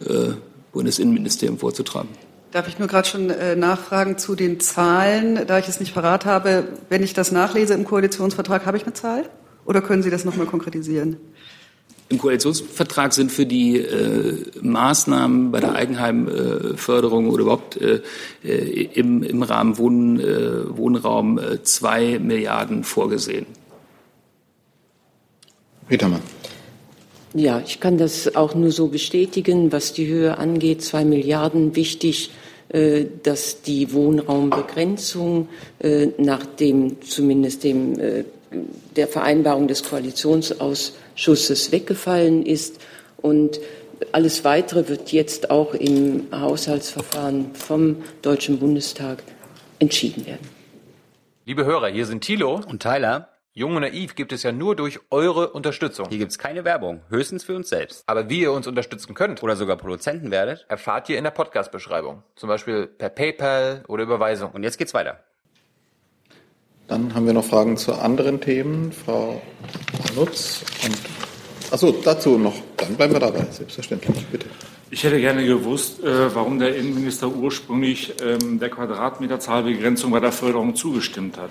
[0.00, 0.32] äh,
[0.72, 2.08] Bundesinnenministerium vorzutragen.
[2.50, 6.24] Darf ich nur gerade schon äh, nachfragen zu den Zahlen, da ich es nicht parat
[6.24, 6.64] habe.
[6.88, 9.24] Wenn ich das nachlese im Koalitionsvertrag, habe ich eine Zahl?
[9.64, 11.18] Oder können Sie das noch mal konkretisieren?
[12.10, 18.02] Im Koalitionsvertrag sind für die äh, Maßnahmen bei der Eigenheimförderung äh, oder überhaupt äh,
[18.44, 23.46] äh, im, im Rahmen Wohn, äh, Wohnraum äh, zwei Milliarden vorgesehen.
[25.88, 26.20] Petermann.
[27.32, 30.82] Ja, ich kann das auch nur so bestätigen, was die Höhe angeht.
[30.82, 32.30] Zwei Milliarden wichtig
[33.22, 35.48] dass die Wohnraumbegrenzung
[36.16, 38.24] nach dem zumindest dem
[38.96, 42.80] der Vereinbarung des Koalitionsausschusses weggefallen ist.
[43.18, 43.60] Und
[44.12, 49.22] alles Weitere wird jetzt auch im Haushaltsverfahren vom Deutschen Bundestag
[49.78, 50.48] entschieden werden.
[51.46, 53.28] Liebe Hörer, hier sind Thilo und Tyler.
[53.56, 56.08] Jung und Naiv gibt es ja nur durch eure Unterstützung.
[56.08, 58.02] Hier gibt es keine Werbung, höchstens für uns selbst.
[58.06, 62.24] Aber wie ihr uns unterstützen könnt oder sogar Produzenten werdet, erfahrt ihr in der Podcast-Beschreibung.
[62.34, 64.50] Zum Beispiel per PayPal oder Überweisung.
[64.50, 65.22] Und jetzt geht's weiter.
[66.86, 68.92] Dann haben wir noch Fragen zu anderen Themen.
[68.92, 69.40] Frau
[70.14, 70.98] Nutz und
[71.70, 72.54] Achso, dazu noch.
[72.76, 74.46] Dann bleiben wir dabei, selbstverständlich, bitte.
[74.90, 80.76] Ich hätte gerne gewusst, äh, warum der Innenminister ursprünglich ähm, der Quadratmeterzahlbegrenzung bei der Förderung
[80.76, 81.50] zugestimmt hat.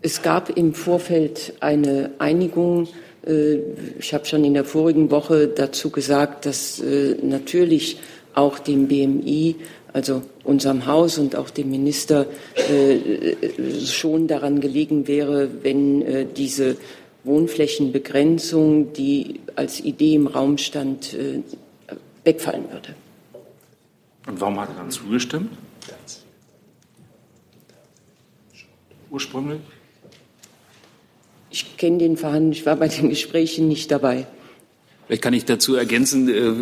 [0.00, 2.86] Es gab im Vorfeld eine Einigung.
[3.26, 3.56] Äh,
[3.98, 7.98] ich habe schon in der vorigen Woche dazu gesagt, dass äh, natürlich
[8.34, 9.56] auch dem BMI
[9.92, 12.26] also unserem Haus und auch dem Minister,
[12.56, 13.34] äh,
[13.86, 16.76] schon daran gelegen wäre, wenn äh, diese
[17.24, 21.40] Wohnflächenbegrenzung, die als Idee im Raum stand, äh,
[22.24, 22.94] wegfallen würde.
[24.26, 25.50] Und warum hat er dann zugestimmt?
[29.10, 29.60] Ursprünglich?
[31.50, 34.26] Ich kenne den Verhandlungen, ich war bei den Gesprächen nicht dabei.
[35.08, 36.52] Vielleicht kann ich dazu ergänzen, äh,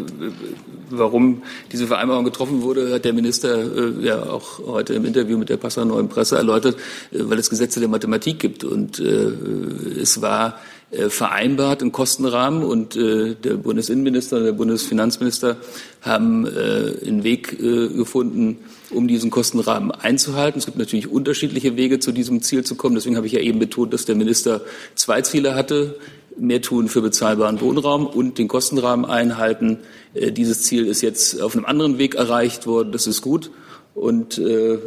[0.88, 1.42] warum
[1.72, 5.56] diese Vereinbarung getroffen wurde, hat der Minister äh, ja auch heute im Interview mit der
[5.56, 6.76] Passauer Neuen Presse erläutert,
[7.10, 8.62] äh, weil es Gesetze der Mathematik gibt.
[8.62, 10.60] Und es war
[11.08, 15.56] vereinbart im Kostenrahmen und der Bundesinnenminister und der Bundesfinanzminister
[16.00, 18.58] haben einen Weg gefunden,
[18.90, 20.60] um diesen Kostenrahmen einzuhalten.
[20.60, 22.94] Es gibt natürlich unterschiedliche Wege, zu diesem Ziel zu kommen.
[22.94, 24.60] Deswegen habe ich ja eben betont, dass der Minister
[24.94, 25.96] zwei Ziele hatte
[26.38, 29.78] mehr tun für bezahlbaren Wohnraum und den Kostenrahmen einhalten.
[30.14, 32.92] Äh, dieses Ziel ist jetzt auf einem anderen Weg erreicht worden.
[32.92, 33.50] Das ist gut.
[33.94, 34.78] Und äh,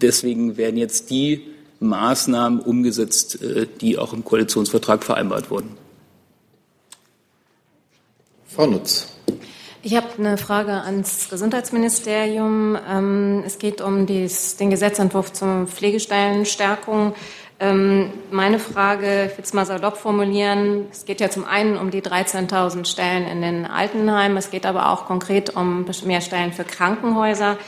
[0.00, 1.42] deswegen werden jetzt die
[1.80, 5.76] Maßnahmen umgesetzt, äh, die auch im Koalitionsvertrag vereinbart wurden.
[8.46, 9.06] Frau Nutz.
[9.82, 12.76] Ich habe eine Frage ans Gesundheitsministerium.
[12.88, 17.14] Ähm, es geht um den Gesetzentwurf zur Pflegestellenstärkung.
[17.60, 21.90] Ähm, meine Frage, ich will es mal salopp formulieren, es geht ja zum einen um
[21.90, 26.64] die 13.000 Stellen in den Altenheimen, es geht aber auch konkret um mehr Stellen für
[26.64, 27.58] Krankenhäuser.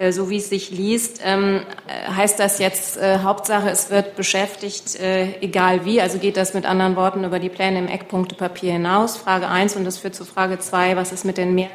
[0.00, 4.16] Äh, so wie es sich liest, ähm, äh, heißt das jetzt äh, Hauptsache, es wird
[4.16, 6.00] beschäftigt, egal wie.
[6.00, 9.16] Also geht das mit anderen Worten über die Pläne im Eckpunktepapier hinaus?
[9.16, 10.96] Frage eins und das führt zu Frage zwei.
[10.96, 11.68] Was ist mit den Mehr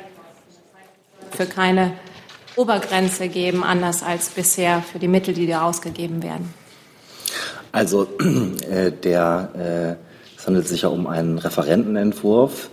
[1.31, 1.93] für keine
[2.55, 6.53] Obergrenze geben, anders als bisher für die Mittel, die da ausgegeben werden?
[7.75, 8.07] Also
[8.71, 12.69] äh, der, äh, es handelt sich ja um einen Referentenentwurf,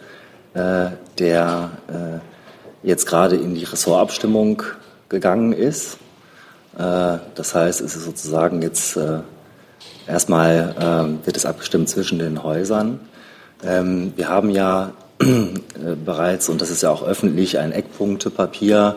[0.55, 4.63] äh, der äh, jetzt gerade in die Ressortabstimmung
[5.09, 5.99] gegangen ist.
[6.79, 9.23] Äh, das heißt, es ist sozusagen jetzt äh,
[10.07, 13.01] erstmal wird es abgestimmt zwischen den Häusern.
[13.65, 14.93] Ähm, wir haben ja
[16.05, 18.97] bereits, und das ist ja auch öffentlich, ein Eckpunktepapier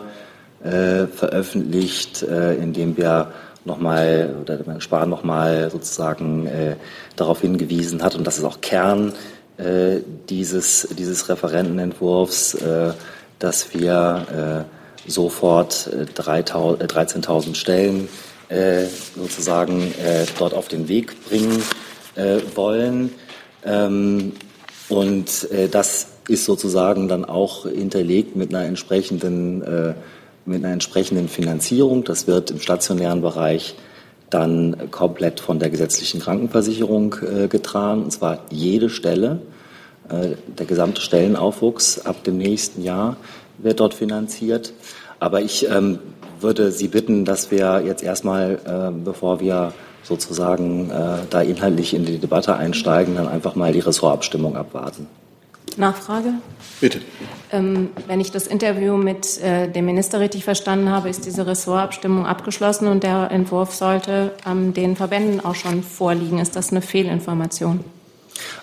[0.62, 3.28] veröffentlicht, in dem wir
[3.66, 6.76] nochmal, oder der Spahn nochmal sozusagen äh,
[7.16, 9.12] darauf hingewiesen hat, und das ist auch Kern
[9.58, 12.92] äh, dieses, dieses Referentenentwurfs, äh,
[13.38, 14.66] dass wir
[15.06, 18.08] äh, sofort äh, 13.000 äh, Stellen
[18.48, 18.84] äh,
[19.16, 21.62] sozusagen äh, dort auf den Weg bringen
[22.14, 23.12] äh, wollen.
[23.64, 24.32] Ähm,
[24.88, 29.94] und äh, das ist sozusagen dann auch hinterlegt mit einer entsprechenden äh,
[30.46, 32.04] mit einer entsprechenden Finanzierung.
[32.04, 33.76] Das wird im stationären Bereich
[34.30, 39.40] dann komplett von der gesetzlichen Krankenversicherung äh, getragen, und zwar jede Stelle.
[40.08, 43.16] Äh, der gesamte Stellenaufwuchs ab dem nächsten Jahr
[43.58, 44.72] wird dort finanziert.
[45.20, 45.98] Aber ich ähm,
[46.40, 49.72] würde Sie bitten, dass wir jetzt erstmal, äh, bevor wir
[50.02, 55.08] sozusagen äh, da inhaltlich in die Debatte einsteigen, dann einfach mal die Ressortabstimmung abwarten.
[55.76, 56.34] Nachfrage?
[56.80, 57.00] Bitte.
[57.52, 62.26] Ähm, wenn ich das Interview mit äh, dem Minister richtig verstanden habe, ist diese Ressortabstimmung
[62.26, 66.38] abgeschlossen und der Entwurf sollte ähm, den Verbänden auch schon vorliegen.
[66.38, 67.84] Ist das eine Fehlinformation?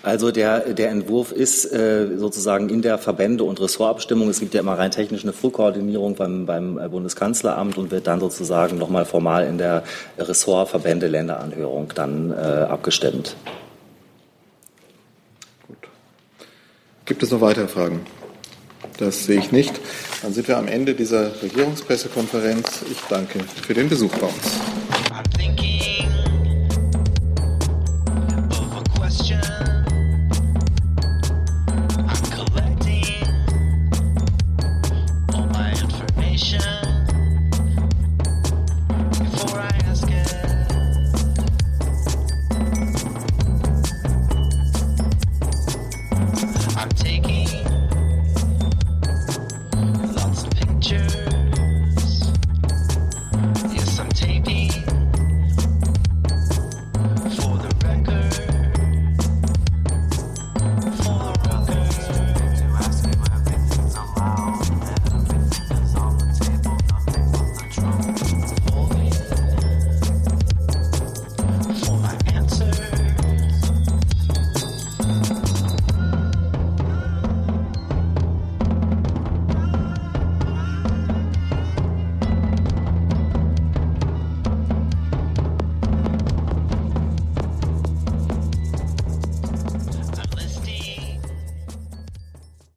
[0.02, 4.28] Also der, der Entwurf ist äh, sozusagen in der Verbände- und Ressortabstimmung.
[4.28, 8.78] Es gibt ja immer rein technisch eine Frühkoordinierung beim, beim Bundeskanzleramt und wird dann sozusagen
[8.78, 9.82] nochmal formal in der
[10.18, 13.36] Ressortverbände-Länderanhörung dann äh, abgestimmt.
[17.06, 18.00] Gibt es noch weitere Fragen?
[18.98, 19.78] Das sehe ich nicht.
[20.22, 22.84] Dann sind wir am Ende dieser Regierungspressekonferenz.
[22.90, 25.63] Ich danke für den Besuch bei uns.